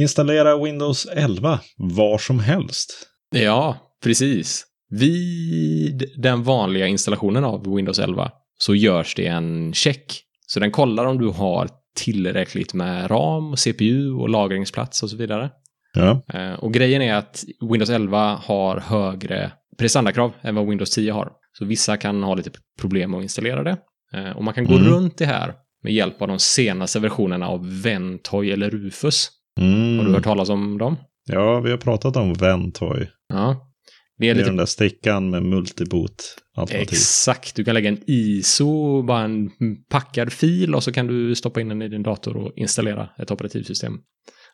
Installera 0.00 0.64
Windows 0.64 1.06
11 1.06 1.60
var 1.76 2.18
som 2.18 2.40
helst. 2.40 3.06
Ja, 3.34 3.78
precis. 4.02 4.64
Vid 4.90 6.04
den 6.16 6.42
vanliga 6.42 6.86
installationen 6.86 7.44
av 7.44 7.74
Windows 7.74 7.98
11 7.98 8.30
så 8.58 8.74
görs 8.74 9.14
det 9.14 9.26
en 9.26 9.72
check. 9.74 10.20
Så 10.46 10.60
den 10.60 10.70
kollar 10.70 11.06
om 11.06 11.18
du 11.18 11.28
har 11.28 11.68
tillräckligt 11.96 12.74
med 12.74 13.10
RAM, 13.10 13.56
CPU 13.56 14.12
och 14.12 14.28
lagringsplats 14.28 15.02
och 15.02 15.10
så 15.10 15.16
vidare. 15.16 15.50
Ja, 15.94 16.22
Eh, 16.34 16.52
Och 16.54 16.72
grejen 16.74 17.02
är 17.02 17.14
att 17.14 17.44
Windows 17.70 17.90
11 17.90 18.34
har 18.44 18.76
högre 18.76 19.52
prestandakrav 19.78 20.32
än 20.42 20.54
vad 20.54 20.68
Windows 20.68 20.90
10 20.90 21.12
har. 21.12 21.32
Så 21.58 21.64
vissa 21.64 21.96
kan 21.96 22.22
ha 22.22 22.34
lite 22.34 22.50
problem 22.80 23.14
att 23.14 23.22
installera 23.22 23.62
det. 23.62 23.76
Eh, 24.14 24.30
Och 24.36 24.44
man 24.44 24.54
kan 24.54 24.64
gå 24.64 24.74
Mm. 24.76 24.84
runt 24.88 25.18
det 25.18 25.26
här 25.26 25.54
med 25.82 25.92
hjälp 25.92 26.22
av 26.22 26.28
de 26.28 26.38
senaste 26.38 27.00
versionerna 27.00 27.48
av 27.48 27.82
Ventoy 27.82 28.50
eller 28.50 28.70
Rufus. 28.70 29.28
mm. 29.60 29.98
Har 29.98 30.04
du 30.04 30.12
hört 30.12 30.24
talas 30.24 30.48
om 30.48 30.78
dem? 30.78 30.96
ja 31.26 31.60
vi 31.60 31.70
har 31.70 31.78
pratat 31.78 32.16
om 32.16 32.34
Ventoy. 32.34 33.08
Ja. 33.28 33.70
Det 34.18 34.26
Det 34.26 34.30
är 34.30 34.34
lite 34.34 34.48
den 34.48 34.56
där 34.56 34.66
stickan 34.66 35.30
med 35.30 35.42
multiboot 35.42 36.36
alternativ. 36.56 36.92
Exakt, 36.92 37.54
du 37.54 37.64
kan 37.64 37.74
lägga 37.74 37.88
en 37.88 38.00
ISO, 38.06 39.02
bara 39.02 39.24
en 39.24 39.50
packad 39.90 40.32
fil 40.32 40.74
och 40.74 40.82
så 40.82 40.92
kan 40.92 41.06
du 41.06 41.34
stoppa 41.34 41.60
in 41.60 41.68
den 41.68 41.82
i 41.82 41.88
din 41.88 42.02
dator 42.02 42.36
och 42.36 42.52
installera 42.56 43.08
ett 43.18 43.30
operativsystem. 43.30 43.98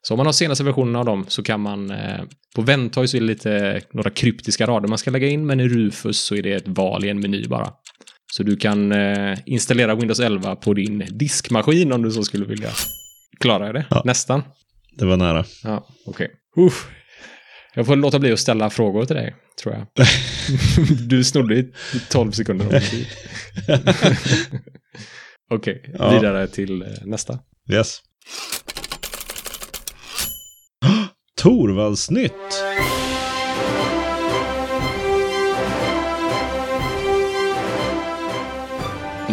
Så 0.03 0.15
om 0.15 0.19
man 0.19 0.27
har 0.27 0.33
senaste 0.33 0.65
versionen 0.65 0.97
av 0.97 1.05
dem 1.05 1.25
så 1.29 1.43
kan 1.43 1.61
man, 1.61 1.91
eh, 1.91 2.21
på 2.57 2.63
Ventoy 2.63 3.09
så 3.09 3.17
är 3.17 3.21
det 3.21 3.27
lite 3.27 3.81
några 3.93 4.11
kryptiska 4.11 4.67
rader 4.67 4.89
man 4.89 4.99
ska 4.99 5.11
lägga 5.11 5.29
in, 5.29 5.47
men 5.47 5.61
i 5.61 5.69
Rufus 5.69 6.19
så 6.19 6.35
är 6.35 6.43
det 6.43 6.53
ett 6.53 6.69
val 6.69 7.05
i 7.05 7.09
en 7.09 7.21
meny 7.21 7.49
bara. 7.49 7.73
Så 8.33 8.43
du 8.43 8.57
kan 8.57 8.93
eh, 8.93 9.39
installera 9.47 9.95
Windows 9.95 10.21
11 10.21 10.57
på 10.57 10.75
din 10.75 11.05
diskmaskin 11.11 11.93
om 11.93 12.03
du 12.03 12.11
så 12.11 12.23
skulle 12.23 12.45
vilja. 12.45 12.71
Klarar 13.41 13.67
jag 13.67 13.75
det? 13.75 13.87
Ja. 13.91 14.03
Nästan? 14.05 14.43
Det 14.99 15.05
var 15.05 15.17
nära. 15.17 15.45
Ja, 15.65 15.87
okej. 16.07 16.31
Uff. 16.57 16.89
Jag 17.75 17.87
får 17.87 17.97
låta 17.97 18.19
bli 18.19 18.33
att 18.33 18.41
ställa 18.41 18.71
frågor 18.71 19.05
till 19.05 19.17
dig, 19.17 19.35
tror 19.63 19.75
jag. 19.75 20.07
du 21.09 21.25
snodde 21.25 21.55
i 21.55 21.73
12 22.11 22.33
sekunder 22.33 22.67
av 22.67 22.81
tid. 22.81 23.07
Okej, 25.51 25.95
Ja. 25.99 26.11
vidare 26.11 26.47
till 26.47 26.83
eh, 26.83 26.89
nästa. 27.05 27.39
Yes. 27.73 28.01
Torvaldsnytt! 31.37 32.33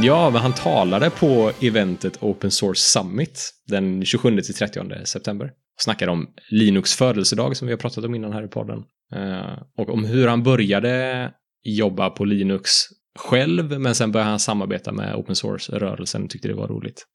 Ja, 0.03 0.29
men 0.29 0.41
han 0.41 0.53
talade 0.53 1.09
på 1.09 1.51
eventet 1.61 2.17
Open 2.23 2.51
Source 2.51 2.81
Summit 2.81 3.53
den 3.67 4.03
27-30 4.03 5.05
september. 5.05 5.51
Och 5.77 5.81
snackade 5.81 6.11
om 6.11 6.27
Linux 6.49 6.93
födelsedag 6.93 7.57
som 7.57 7.67
vi 7.67 7.73
har 7.73 7.77
pratat 7.77 8.05
om 8.05 8.15
innan 8.15 8.33
här 8.33 8.45
i 8.45 8.47
podden. 8.47 8.83
Eh, 9.15 9.57
och 9.77 9.89
om 9.89 10.05
hur 10.05 10.27
han 10.27 10.43
började 10.43 11.31
jobba 11.63 12.09
på 12.09 12.25
Linux 12.25 12.71
själv, 13.19 13.79
men 13.79 13.95
sen 13.95 14.11
började 14.11 14.29
han 14.29 14.39
samarbeta 14.39 14.91
med 14.91 15.15
Open 15.15 15.35
Source-rörelsen 15.35 16.23
och 16.23 16.29
tyckte 16.29 16.47
det 16.47 16.53
var 16.53 16.67
roligt. 16.67 17.05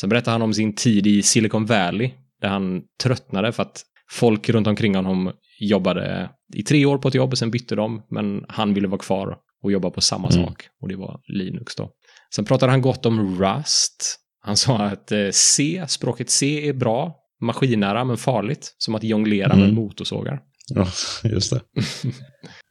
Sen 0.00 0.08
berättade 0.10 0.32
han 0.34 0.42
om 0.42 0.54
sin 0.54 0.74
tid 0.74 1.06
i 1.06 1.22
Silicon 1.22 1.66
Valley, 1.66 2.10
där 2.40 2.48
han 2.48 2.82
tröttnade 3.02 3.52
för 3.52 3.62
att 3.62 3.82
folk 4.10 4.48
runt 4.48 4.66
omkring 4.66 4.94
honom 4.94 5.32
jobbade 5.60 6.30
i 6.54 6.62
tre 6.62 6.86
år 6.86 6.98
på 6.98 7.08
ett 7.08 7.14
jobb, 7.14 7.36
sen 7.36 7.50
bytte 7.50 7.74
de, 7.74 8.02
men 8.10 8.44
han 8.48 8.74
ville 8.74 8.88
vara 8.88 8.98
kvar 9.00 9.36
och 9.62 9.72
jobba 9.72 9.90
på 9.90 10.00
samma 10.00 10.28
Mm. 10.28 10.44
sak, 10.44 10.68
och 10.80 10.88
det 10.88 10.96
var 10.96 11.20
Linux 11.26 11.74
då. 11.76 11.90
Sen 12.34 12.44
pratade 12.44 12.72
han 12.72 12.82
gott 12.82 13.06
om 13.06 13.42
Rust. 13.44 14.18
Han 14.40 14.56
sa 14.56 14.78
att 14.78 15.12
eh, 15.12 15.28
C, 15.32 15.84
språket 15.88 16.30
C 16.30 16.68
är 16.68 16.72
bra, 16.72 17.14
maskinnära 17.42 18.04
men 18.04 18.16
farligt, 18.16 18.74
som 18.78 18.94
att 18.94 19.02
jonglera 19.04 19.54
med 19.56 19.64
Mm. 19.64 19.74
motorsågar. 19.74 20.40
Ja, 20.74 20.86
just 21.24 21.50
det. 21.52 21.60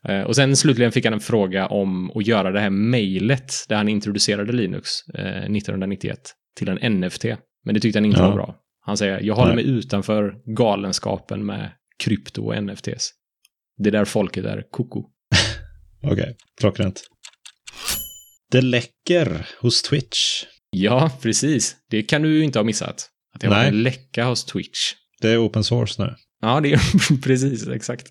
Eh, 0.08 0.22
Och 0.22 0.36
sen 0.36 0.56
slutligen 0.56 0.92
fick 0.92 1.06
han 1.06 1.14
en 1.14 1.20
fråga 1.20 1.68
om 1.68 2.12
att 2.16 2.28
göra 2.28 2.52
det 2.52 2.60
här 2.60 2.70
mejlet 2.70 3.54
där 3.70 3.76
han 3.76 3.90
introducerade 3.90 4.52
Linux 4.52 4.90
eh, 5.18 5.26
1991 5.26 6.20
till 6.58 6.70
en 6.70 7.00
NFT. 7.00 7.26
Men 7.66 7.74
det 7.74 7.80
tyckte 7.80 8.00
han 8.00 8.06
inte 8.06 8.20
Ja. 8.20 8.28
var 8.28 8.36
bra. 8.36 8.56
Han 8.86 8.98
säger, 8.98 9.22
jag 9.22 9.36
håller 9.36 9.56
mig 9.56 9.66
utanför 9.70 10.34
galenskapen 10.58 11.46
med 11.46 11.72
krypto 12.04 12.46
och 12.46 12.64
NFTs. 12.64 13.10
Det 13.78 13.90
är 13.90 13.92
där 13.92 14.06
folket 14.06 14.46
är 14.46 14.64
koko. 14.72 15.04
Okej, 16.04 16.36
klockrent. 16.60 17.02
Det 18.52 18.62
läcker 18.62 19.48
hos 19.62 19.82
Twitch. 19.82 20.44
Ja, 20.70 21.12
precis. 21.22 21.76
Det 21.90 22.04
kan 22.04 22.22
du 22.22 22.44
inte 22.44 22.60
ha 22.60 22.64
missat. 22.64 23.10
Att 23.34 23.42
det 23.42 23.50
Nej. 23.50 23.68
en 23.68 23.84
läcka 23.84 24.26
hos 24.26 24.46
Twitch. 24.46 24.94
Det 25.22 25.30
är 25.30 25.46
open 25.48 25.64
source 25.64 26.04
nu. 26.04 26.16
Ja, 26.42 26.60
det 26.60 26.74
är 26.74 27.22
precis, 27.22 27.68
exakt. 27.68 28.08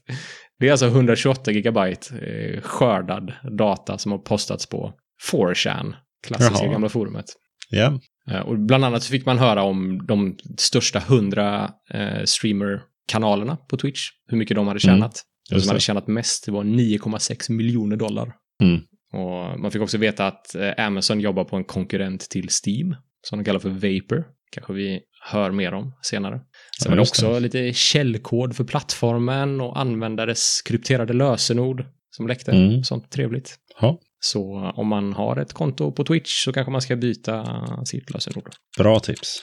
Det 0.58 0.66
är 0.68 0.70
alltså 0.70 0.86
128 0.86 1.50
gigabyte 1.52 2.14
eh, 2.18 2.60
skördad 2.60 3.32
data 3.58 3.98
som 3.98 4.12
har 4.12 4.18
postats 4.18 4.66
på 4.66 4.92
4chan, 5.32 5.94
klassiska 6.26 6.64
Jaha. 6.64 6.72
gamla 6.72 6.88
forumet. 6.88 7.24
Ja, 7.70 8.00
Eh, 8.30 8.40
Och 8.40 8.58
bland 8.58 8.84
annat 8.84 9.02
så 9.02 9.10
fick 9.10 9.26
man 9.26 9.38
höra 9.38 9.62
om 9.62 10.06
de 10.06 10.36
största 10.58 10.98
100 10.98 11.70
eh, 11.94 12.22
streamer-kanalerna 12.24 13.56
på 13.56 13.76
Twitch. 13.76 14.00
Hur 14.26 14.38
mycket 14.38 14.54
de 14.54 14.66
hade 14.66 14.80
Mm, 14.88 14.96
tjänat. 14.96 15.22
De 15.50 15.54
just 15.54 15.66
som 15.66 15.70
hade 15.70 15.80
tjänat 15.80 16.06
mest 16.06 16.46
det 16.46 16.52
var 16.52 16.64
9,6 16.64 17.52
miljoner 17.52 17.96
dollar. 17.96 18.32
Mm. 18.62 18.80
Och 19.12 19.60
man 19.60 19.70
fick 19.70 19.82
också 19.82 19.98
veta 19.98 20.26
att 20.26 20.54
eh, 20.54 20.86
Amazon 20.86 21.20
jobbar 21.20 21.44
på 21.44 21.56
en 21.56 21.64
konkurrent 21.64 22.20
till 22.30 22.48
Steam, 22.64 22.94
som 23.22 23.38
de 23.38 23.44
kallar 23.44 23.60
för 23.60 23.68
Vapor. 23.70 24.24
Kanske 24.52 24.72
vi 24.72 25.00
hör 25.20 25.50
mer 25.50 25.74
om 25.74 25.92
senare. 26.02 26.40
Sen 26.82 26.90
var 26.90 26.96
det 26.96 27.02
också 27.02 27.38
lite 27.38 27.72
källkod 27.72 28.56
för 28.56 28.64
plattformen 28.64 29.60
och 29.60 29.80
användares 29.80 30.62
krypterade 30.64 31.12
lösenord 31.12 31.84
som 32.10 32.26
läckte. 32.28 32.52
Mm. 32.52 32.84
Sånt 32.84 33.10
trevligt. 33.10 33.56
Ja. 33.80 33.98
Så 34.20 34.72
om 34.76 34.86
man 34.88 35.12
har 35.12 35.36
ett 35.36 35.52
konto 35.52 35.92
på 35.92 36.04
Twitch 36.04 36.44
så 36.44 36.52
kanske 36.52 36.70
man 36.72 36.80
ska 36.82 36.96
byta 36.96 37.44
sitt 37.84 38.10
lösenord. 38.10 38.50
bra 38.78 39.00
tips. 39.00 39.42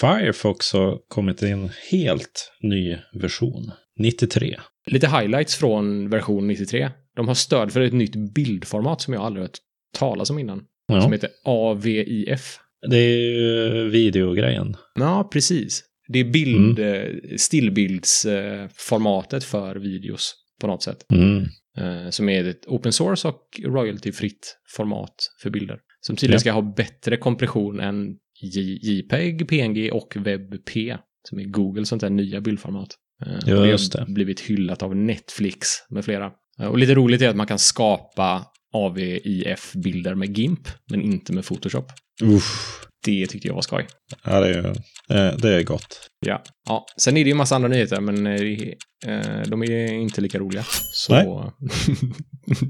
Firefox 0.00 0.72
har 0.72 0.98
kommit 1.08 1.42
en 1.42 1.70
helt 1.90 2.52
ny 2.62 2.96
version. 3.20 3.70
93. 4.00 4.60
Lite 4.86 5.08
highlights 5.08 5.56
från 5.56 6.10
version 6.10 6.46
93. 6.46 6.90
De 7.16 7.28
har 7.28 7.34
stöd 7.34 7.72
för 7.72 7.80
ett 7.80 7.92
nytt 7.92 8.34
bildformat 8.34 9.00
som 9.00 9.14
jag 9.14 9.22
aldrig 9.22 9.42
hört 9.44 9.58
talas 9.98 10.30
om 10.30 10.38
innan. 10.38 10.58
Som 10.58 10.96
Ja, 10.96 11.08
heter 11.08 11.30
AVIF. 11.44 12.58
Det 12.90 12.96
är 12.96 13.18
ju 13.18 13.88
videogrejen. 13.88 14.76
Ja, 14.94 15.28
precis. 15.32 15.82
Det 16.08 16.18
är 16.18 16.24
bild, 16.24 16.78
eh, 16.78 17.02
stillbildsformatet 17.36 19.44
för 19.44 19.76
videos 19.76 20.34
på 20.60 20.66
något 20.66 20.82
sätt. 20.82 21.06
Mm. 21.12 21.44
Eh, 21.78 22.10
som 22.10 22.28
är 22.28 22.44
ett 22.44 22.66
open 22.66 22.92
source 22.92 23.28
och 23.28 23.60
royaltyfritt 23.64 24.56
format 24.76 25.14
för 25.42 25.50
bilder. 25.50 25.78
Som 26.00 26.16
tydligen 26.16 26.36
Ja. 26.36 26.40
ska 26.40 26.52
ha 26.52 26.74
bättre 26.76 27.16
kompression 27.16 27.80
än 27.80 28.16
JPEG, 28.82 29.48
PNG 29.48 29.90
och 29.90 30.16
WebP. 30.16 30.70
Som 31.28 31.38
är 31.38 31.44
Google 31.44 31.86
sånt 31.86 32.00
där 32.02 32.10
nya 32.10 32.40
bildformat. 32.40 32.88
Eh, 33.26 33.32
Ja, 33.46 33.54
det 33.56 33.70
har 33.98 34.14
blivit 34.14 34.40
hyllat 34.40 34.82
av 34.82 34.96
Netflix 34.96 35.68
med 35.90 36.04
flera. 36.04 36.30
Och 36.70 36.78
lite 36.78 36.94
roligt 36.94 37.22
är 37.22 37.28
att 37.28 37.36
man 37.36 37.46
kan 37.46 37.58
skapa 37.58 38.46
AVIF 38.74 39.72
bilder 39.72 40.14
med 40.14 40.38
GIMP, 40.38 40.68
men 40.90 41.02
inte 41.02 41.32
med 41.32 41.44
Photoshop. 41.44 41.92
Uff. 42.22 42.80
Det 43.04 43.26
tyckte 43.26 43.48
jag 43.48 43.54
var 43.54 43.62
skoj. 43.62 43.86
Ja, 44.24 44.40
det 44.40 44.48
är, 44.48 44.66
eh, 45.10 45.36
det 45.36 45.54
är 45.54 45.62
gott. 45.62 46.10
Ja. 46.26 46.42
ja. 46.68 46.86
Sen 46.96 47.16
är 47.16 47.24
det 47.24 47.28
ju 47.28 47.34
massa 47.34 47.56
andra 47.56 47.68
nyheter, 47.68 48.00
men 48.00 48.26
eh, 48.26 48.42
eh, 49.06 49.42
de 49.46 49.62
är 49.62 49.92
inte 49.92 50.20
lika 50.20 50.38
roliga. 50.38 50.64
Så... 50.92 51.14
Nej. 51.14 51.26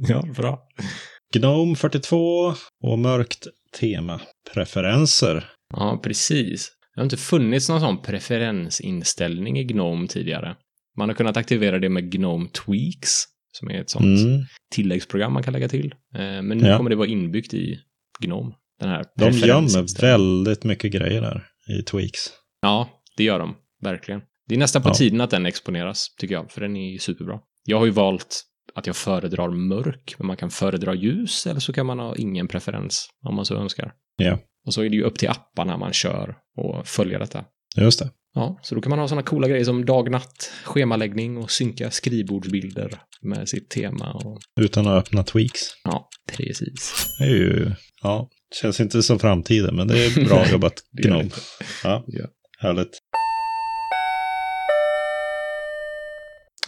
ja, 0.09 0.23
bra. 0.37 0.69
Gnome 1.35 1.77
42 1.77 2.17
och 2.85 2.99
mörkt 2.99 3.47
tema. 3.81 4.21
Preferenser. 4.55 5.51
Ja, 5.77 6.01
precis. 6.03 6.71
Det 6.95 7.01
har 7.01 7.05
inte 7.05 7.17
funnits 7.17 7.69
någon 7.69 7.81
sån 7.81 8.03
preferensinställning 8.03 9.59
i 9.59 9.65
Gnome 9.65 10.09
tidigare. 10.09 10.57
Man 10.97 11.09
har 11.09 11.17
kunnat 11.17 11.37
aktivera 11.37 11.79
det 11.79 11.89
med 11.89 12.13
Gnome 12.13 12.49
Tweaks, 12.49 13.25
som 13.57 13.71
är 13.71 13.81
ett 13.81 13.91
sånt 13.91 14.21
Mm. 14.21 14.41
tilläggsprogram 14.75 15.33
man 15.33 15.43
kan 15.43 15.53
lägga 15.53 15.69
till. 15.69 15.95
Eh, 16.15 16.21
Men 16.21 16.49
nu 16.49 16.67
Ja. 16.67 16.77
kommer 16.77 16.91
det 16.91 16.97
vara 16.97 17.09
inbyggt 17.09 17.55
i 17.55 17.79
Gnome. 18.21 18.55
Den 18.81 18.89
här 18.89 19.05
De 19.17 19.31
gömmer 19.31 20.01
väldigt 20.01 20.65
mycket 20.65 20.93
grejer 20.93 21.21
där 21.21 21.47
i 21.79 21.83
tweaks. 21.83 22.21
Ja, 22.63 22.89
det 23.17 23.25
gör 23.25 23.39
de. 23.39 23.55
Verkligen. 23.83 24.21
Det 24.49 24.55
är 24.55 24.59
nästan 24.59 24.83
på 24.83 24.89
Ja. 24.89 24.95
tiden 24.95 25.21
att 25.21 25.31
den 25.31 25.47
exponeras, 25.47 26.15
tycker 26.19 26.35
jag, 26.35 26.51
för 26.51 26.61
den 26.61 26.77
är 26.77 26.99
superbra. 26.99 27.41
Jag 27.65 27.79
har 27.79 27.85
ju 27.85 27.91
valt 27.93 28.43
att 28.75 28.87
jag 28.87 28.97
föredrar 28.97 29.51
mörk, 29.51 30.15
men 30.19 30.27
man 30.27 30.37
kan 30.37 30.51
föredra 30.51 30.95
ljus 30.95 31.47
eller 31.47 31.61
så 31.61 31.73
kan 31.73 31.87
man 31.87 31.99
ha 31.99 32.17
ingen 32.17 32.49
preferens 32.49 33.09
om 33.29 33.35
man 33.35 33.45
så 33.45 33.55
önskar. 33.55 33.93
Ja. 34.17 34.39
Och 34.67 34.75
så 34.75 34.83
är 34.83 34.89
det 34.91 34.97
ju 34.97 35.03
upp 35.03 35.19
till 35.19 35.29
apparna 35.29 35.77
man 35.77 35.93
kör 35.93 36.37
och 36.57 36.87
följa 36.87 37.19
detta. 37.19 37.45
Just 37.77 37.99
det. 37.99 38.11
Ja, 38.35 38.59
så 38.63 38.75
då 38.75 38.81
kan 38.81 38.91
man 38.91 38.99
ha 38.99 39.09
sådana 39.09 39.23
coola 39.23 39.49
grejer 39.49 39.65
som 39.65 39.85
dag-natt, 39.85 40.53
schemaläggning 40.65 41.37
och 41.39 41.51
synka 41.51 41.91
skrivbordsbilder 41.91 42.99
med 43.23 43.49
sitt 43.49 43.71
tema. 43.71 44.13
Och... 44.13 44.41
Utan 44.61 44.87
att 44.87 44.99
öppna 45.07 45.23
tweaks. 45.23 45.61
Ja, 45.85 46.09
precis. 46.33 47.07
Det 47.19 47.25
är 47.25 47.29
ju, 47.29 47.71
ja, 48.03 48.29
känns 48.61 48.81
inte 48.81 49.03
som 49.03 49.19
framtiden, 49.19 49.77
men 49.77 49.89
det 49.89 50.05
är 50.07 50.25
bra 50.29 50.47
jobbat 50.53 50.75
Gnome. 51.03 51.31
Ja, 51.85 52.05
Ja. 52.07 52.27
härligt. 52.59 52.99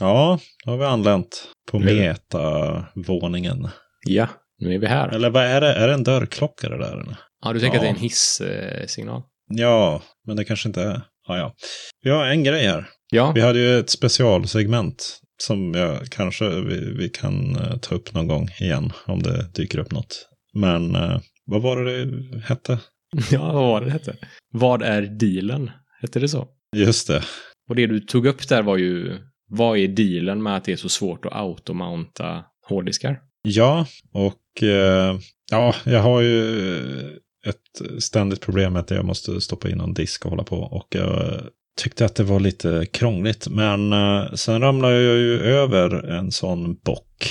Ja, 0.01 0.39
då 0.65 0.71
har 0.71 0.79
vi 0.79 0.85
anlänt 0.85 1.49
på 1.71 1.79
metavåningen. 1.79 3.69
Ja, 4.07 4.29
nu 4.59 4.75
är 4.75 4.79
vi 4.79 4.87
här. 4.87 5.09
Eller 5.09 5.31
vad 5.31 5.45
är 5.45 5.61
det? 5.61 5.75
Är 5.75 5.89
det 5.89 5.95
en 5.95 6.05
dörrklocka 6.05 6.69
det 6.69 6.79
där? 6.79 6.93
Eller? 6.93 7.17
Ja, 7.45 7.53
du 7.53 7.61
tänker 7.61 7.77
Ja. 7.79 7.81
att 7.81 7.85
det 8.01 8.07
är 8.07 8.09
en 8.09 8.81
hisssignal? 8.81 9.23
Ja, 9.49 10.03
men 10.27 10.37
det 10.37 10.45
kanske 10.45 10.69
inte 10.69 10.83
är. 10.83 11.03
Ja, 11.29 11.39
ja. 11.39 11.55
Vi 12.03 12.11
har 12.11 12.27
en 12.27 12.45
grej 12.45 12.67
här. 12.67 12.89
Ja, 13.11 13.33
Vi 13.35 13.41
hade 13.41 13.59
ju 13.59 13.79
ett 13.79 13.91
specialsegment 13.91 15.21
som 15.43 15.75
jag 15.75 16.07
kanske 16.09 16.49
vi, 16.49 16.95
vi 16.99 17.09
kan 17.09 17.57
eh, 17.57 17.77
ta 17.77 17.95
upp 17.95 18.15
någon 18.15 18.27
gång 18.27 18.49
igen 18.61 18.93
om 19.07 19.23
det 19.23 19.51
dyker 19.55 19.79
upp 19.79 19.93
något. 19.93 20.29
Men 20.55 20.95
eh, 20.95 21.21
vad 21.47 21.63
var 21.63 21.85
det 21.85 22.05
det 22.05 22.41
hette? 22.41 22.79
ja, 23.31 23.53
vad 23.53 23.63
var 23.63 23.81
det 23.81 23.87
det 23.87 23.93
hette? 23.93 24.17
Vad 24.53 24.83
är 24.83 25.03
dealen? 25.03 25.71
Hette 26.01 26.19
det 26.21 26.29
så? 26.29 26.49
Just 26.77 27.07
det. 27.07 27.23
Och 27.69 27.77
det 27.77 27.87
du 27.87 28.01
tog 28.01 28.27
upp 28.27 28.49
där 28.49 28.63
var 28.63 28.77
ju, 28.77 29.19
vad 29.49 29.79
är 29.79 29.89
dealen 29.89 30.43
med 30.43 30.57
att 30.57 30.65
det 30.65 30.73
är 30.73 30.77
så 30.77 30.89
svårt 30.89 31.25
att 31.25 31.33
automounta 31.33 32.45
hårddiskar? 32.69 33.21
Ja, 33.43 33.87
och 34.13 34.63
eh, 34.63 35.19
ja, 35.51 35.75
jag 35.85 36.01
har 36.03 36.21
ju 36.21 37.21
ett 37.47 38.03
ständigt 38.03 38.41
problem 38.41 38.73
med 38.73 38.81
att 38.81 38.91
jag 38.91 39.05
måste 39.05 39.41
stoppa 39.41 39.71
in 39.71 39.79
någon 39.79 39.95
disk 39.95 40.25
och 40.25 40.31
hålla 40.31 40.45
på. 40.45 40.57
Och 40.57 40.87
jag 40.91 41.43
tyckte 41.83 42.05
att 42.05 42.15
det 42.15 42.25
var 42.25 42.41
lite 42.41 42.87
krångligt. 42.93 43.49
Men 43.49 43.93
eh, 43.93 44.33
sen 44.35 44.61
ramlade 44.61 45.03
jag 45.03 45.19
ju 45.19 45.41
över 45.41 46.11
en 46.11 46.33
sån 46.33 46.75
bock 46.75 47.31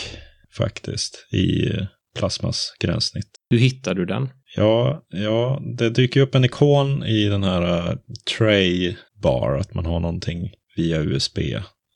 faktiskt 0.57 1.27
i 1.33 1.71
Plasmas 2.15 2.75
gränssnitt. 2.79 3.29
Hur 3.49 3.57
hittar 3.57 3.93
du 3.93 4.05
den? 4.05 4.29
Ja, 4.55 5.05
ja, 5.09 5.61
det 5.77 5.89
dyker 5.89 6.21
upp 6.21 6.35
en 6.35 6.45
ikon 6.45 7.03
i 7.03 7.25
den 7.25 7.43
här 7.43 7.89
uh, 7.89 7.97
tray 8.37 8.95
bar, 9.21 9.57
att 9.57 9.73
man 9.73 9.85
har 9.85 9.99
någonting 9.99 10.51
via 10.75 11.01
USB, 11.01 11.39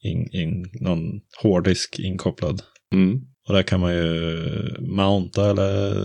in, 0.02 0.30
in, 0.32 0.70
någon 0.74 1.22
hårddisk 1.42 2.00
inkopplad. 2.00 2.62
Mm. 2.94 3.22
Och 3.50 3.56
där 3.56 3.64
kan 3.64 3.80
man 3.80 3.94
ju 3.94 4.76
mounta 4.80 5.50
eller 5.50 5.96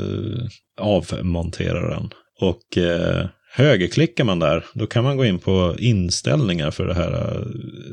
avmontera 0.80 1.90
den. 1.94 2.10
Och 2.40 2.78
eh, 2.78 3.26
högerklickar 3.52 4.24
man 4.24 4.38
där, 4.38 4.64
då 4.74 4.86
kan 4.86 5.04
man 5.04 5.16
gå 5.16 5.24
in 5.24 5.38
på 5.38 5.74
inställningar 5.78 6.70
för 6.70 6.86
det 6.86 6.94
här 6.94 7.12
eh, 7.12 7.46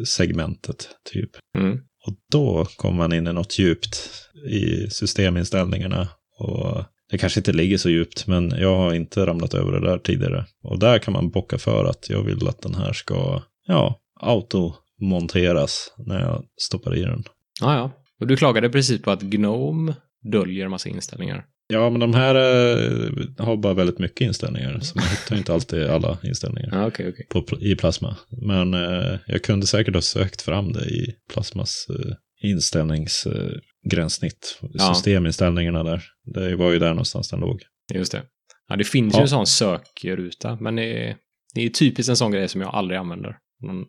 segmentet, 0.04 0.90
typ. 1.14 1.30
Mm. 1.58 1.78
Och 2.08 2.14
då 2.32 2.66
kommer 2.76 2.98
man 2.98 3.14
in 3.14 3.28
i 3.28 3.34
något 3.34 3.60
djupt 3.60 4.12
i 4.50 4.90
systeminställningarna. 4.90 6.08
Och 6.38 6.84
det 7.10 7.18
kanske 7.18 7.40
inte 7.40 7.54
ligger 7.54 7.78
så 7.78 7.90
djupt, 7.90 8.28
men 8.28 8.50
jag 8.50 8.78
har 8.78 8.94
inte 8.94 9.26
ramlat 9.26 9.54
över 9.54 9.72
det 9.72 9.88
där 9.88 9.98
tidigare. 9.98 10.46
Och 10.64 10.80
där 10.80 11.00
kan 11.00 11.14
man 11.14 11.30
bocka 11.30 11.58
för 11.58 11.86
att 11.86 12.10
jag 12.10 12.24
vill 12.24 12.48
att 12.48 12.62
den 12.62 12.76
här 12.76 12.94
ska, 12.94 13.42
ja, 13.68 14.00
automonteras 14.20 15.94
när 15.98 16.20
jag 16.22 16.44
stoppar 16.58 16.96
i 16.96 17.02
den. 17.02 17.24
Ja, 17.62 17.76
ja. 17.76 17.92
Och 18.22 18.28
du 18.28 18.38
klagade 18.38 18.70
precis 18.70 19.02
på 19.02 19.12
att 19.12 19.22
Gnome 19.22 19.96
döljer 20.32 20.68
massa 20.68 20.90
inställningar. 20.90 21.46
Ja, 21.68 21.90
men 21.90 22.00
de 22.00 22.14
här 22.14 22.36
eh, 22.36 23.10
har 23.38 23.58
bara 23.58 23.74
väldigt 23.74 24.00
mycket 24.00 24.22
inställningar, 24.22 24.80
så 24.80 24.98
man 25.00 25.08
hittar 25.08 25.36
ju 25.36 25.40
inte 25.40 25.54
alltid 25.54 25.84
alla 25.86 26.18
inställningar 26.24 26.70
Ja, 26.72 26.88
okej, 26.88 27.10
okej. 27.10 27.26
på, 27.30 27.46
i 27.62 27.76
Plasma. 27.76 28.16
Men 28.48 28.74
eh, 28.74 29.20
jag 29.28 29.44
kunde 29.44 29.68
säkert 29.68 29.94
ha 29.94 30.02
sökt 30.02 30.42
fram 30.42 30.74
det 30.74 30.86
i 30.86 31.14
Plasmas 31.34 31.86
eh, 31.90 32.16
inställningsgränssnitt, 32.50 34.60
Ja. 34.74 34.94
systeminställningarna 34.94 35.84
där. 35.84 36.04
Det 36.34 36.56
var 36.56 36.72
ju 36.72 36.80
där 36.80 36.90
någonstans 36.90 37.30
den 37.30 37.40
låg. 37.40 37.62
Just 37.94 38.12
det. 38.12 38.22
Ja, 38.68 38.76
det 38.76 38.84
finns 38.84 39.14
ju 39.14 39.18
Ja. 39.18 39.22
en 39.22 39.28
sån 39.30 39.48
sökruta, 39.48 40.58
men 40.62 40.76
det 40.76 41.08
är, 41.08 41.16
det 41.56 41.62
är 41.66 41.70
typiskt 41.70 42.10
en 42.10 42.18
sån 42.18 42.32
grej 42.32 42.48
som 42.48 42.62
jag 42.62 42.76
aldrig 42.76 43.00
använder. 43.00 43.38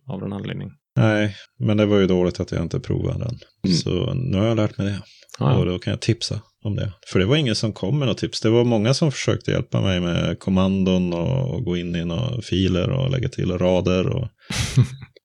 Av 0.09 0.21
någon 0.21 0.33
anledning. 0.33 0.69
Nej, 0.97 1.37
men 1.59 1.77
det 1.77 1.87
var 1.87 1.99
ju 1.99 2.07
dåligt 2.07 2.41
att 2.41 2.53
jag 2.53 2.63
inte 2.63 2.81
provade 2.81 3.19
den. 3.19 3.39
Mm. 3.67 3.77
Så 3.77 4.15
nu 4.15 4.39
har 4.39 4.47
jag 4.47 4.57
lärt 4.57 4.79
mig 4.79 4.87
det. 4.87 5.03
Ja, 5.39 5.57
Och 5.57 5.67
då 5.67 5.79
kan 5.79 5.91
jag 5.91 6.01
tipsa 6.01 6.41
om 6.65 6.77
det. 6.77 6.93
För 7.07 7.19
det 7.19 7.27
var 7.27 7.37
ingen 7.37 7.55
som 7.55 7.73
kom 7.73 7.99
med 7.99 8.09
något 8.09 8.19
tips. 8.19 8.41
Det 8.41 8.51
var 8.51 8.65
många 8.65 8.95
som 8.95 9.13
försökte 9.13 9.51
hjälpa 9.51 9.81
mig 9.81 10.01
med 10.01 10.39
kommandon 10.39 11.13
och 11.13 11.65
gå 11.65 11.77
in 11.77 11.97
i 11.97 12.05
några 12.05 12.43
filer 12.43 12.91
och 12.91 13.11
lägga 13.11 13.29
till 13.29 13.59
rader. 13.59 14.07
Och... 14.09 14.29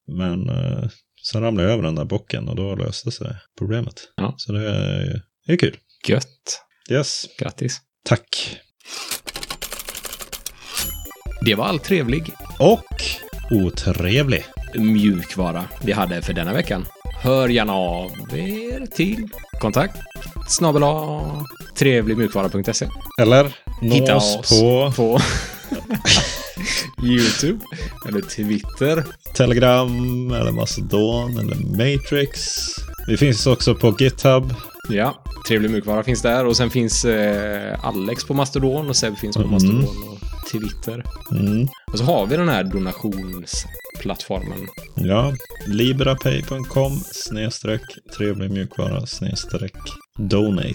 Men 0.18 0.50
eh, 0.50 0.90
sen 1.32 1.42
ramlade 1.42 1.68
jag 1.68 1.74
över 1.74 1.84
den 1.84 1.96
där 1.96 2.06
bocken 2.06 2.50
och 2.50 2.56
då 2.56 2.76
löste 2.76 3.12
sig 3.12 3.36
problemet. 3.58 4.02
Ja. 4.16 4.34
Så 4.38 4.52
det 4.52 4.70
är, 4.70 5.22
det 5.48 5.54
är 5.54 5.58
kul. 5.58 5.78
Gött. 6.08 6.62
Yes, 6.92 7.26
Grattis. 7.40 7.82
tack. 8.06 8.58
Det 11.46 11.56
var 11.56 11.66
all 11.66 11.80
trevlig 11.80 12.24
Och 12.60 12.84
otrevlig. 13.52 14.46
Mjukvara 14.76 15.64
vi 15.84 15.92
hade 15.92 16.22
för 16.22 16.34
denna 16.34 16.54
veckan. 16.54 16.86
Hör 17.22 17.50
gärna 17.50 17.74
av 17.74 18.12
er 18.34 18.86
till 18.86 19.30
kontakt 19.62 19.98
snabel 20.48 20.84
trevligmjukvara.se. 21.78 22.88
Eller 23.22 23.56
Hitta 23.82 24.16
oss 24.16 24.38
oss 24.38 24.60
på 24.60 24.92
på 24.96 25.20
YouTube 27.06 27.60
eller 28.08 28.22
Twitter. 28.22 29.04
Telegram 29.34 30.32
eller 30.32 30.52
Mastodon 30.52 31.38
eller 31.38 31.56
Matrix. 31.56 32.40
Vi 33.08 33.18
finns 33.18 33.48
också 33.48 33.76
på 33.76 33.96
GitHub. 34.00 34.54
Ja, 34.90 35.24
trevlig 35.48 35.72
mjukvara 35.72 36.04
finns 36.04 36.22
där 36.22 36.46
och 36.46 36.58
sen 36.58 36.70
finns 36.70 37.06
eh, 37.06 37.86
Alex 37.86 38.26
på 38.26 38.34
Mastodon 38.34 38.90
och 38.90 38.96
Seb 38.96 39.18
finns 39.18 39.36
på 39.36 39.42
Mm. 39.42 39.54
Mastodon 39.54 39.84
och 39.84 40.20
Twitter. 40.52 41.04
Mm. 41.32 41.68
Och 41.92 41.98
så 41.98 42.04
har 42.04 42.26
vi 42.26 42.38
den 42.38 42.50
här 42.50 42.64
donationsplattformen. 43.98 44.68
Ja, 44.96 45.34
librapay.com 45.68 47.00
snedstreck 47.12 47.82
trevlig 48.18 48.52
mjukvara 48.52 49.06
snedstreck 49.06 49.74
donate. 50.18 50.70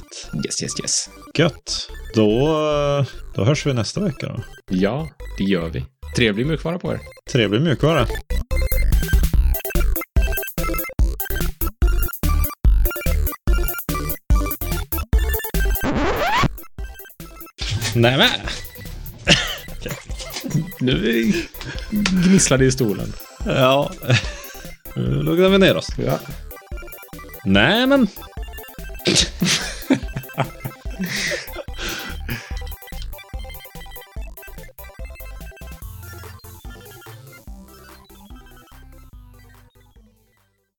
Yes, 0.46 0.62
yes, 0.62 0.80
yes. 0.82 1.10
Gött! 1.34 1.88
Då, 2.14 2.46
då 3.34 3.44
hörs 3.44 3.66
vi 3.66 3.74
nästa 3.74 4.00
vecka 4.00 4.26
då. 4.26 4.42
Ja, 4.70 5.08
det 5.38 5.44
gör 5.44 5.68
vi. 5.68 5.84
Trevlig 6.16 6.46
mjukvara 6.46 6.78
på 6.78 6.92
er. 6.92 7.00
Trevlig 7.32 7.62
mjukvara! 7.62 8.06
Nämen! 17.94 18.28
Nu 20.80 21.32
gnisslar 21.90 22.58
det 22.58 22.64
i 22.64 22.72
stolen. 22.72 23.12
Ja, 23.46 23.90
nu 24.96 25.22
lugnar 25.22 25.48
vi 25.48 25.58
ner 25.58 25.76
oss. 25.76 25.88
Ja. 25.98 26.18
Nämen! 27.44 28.08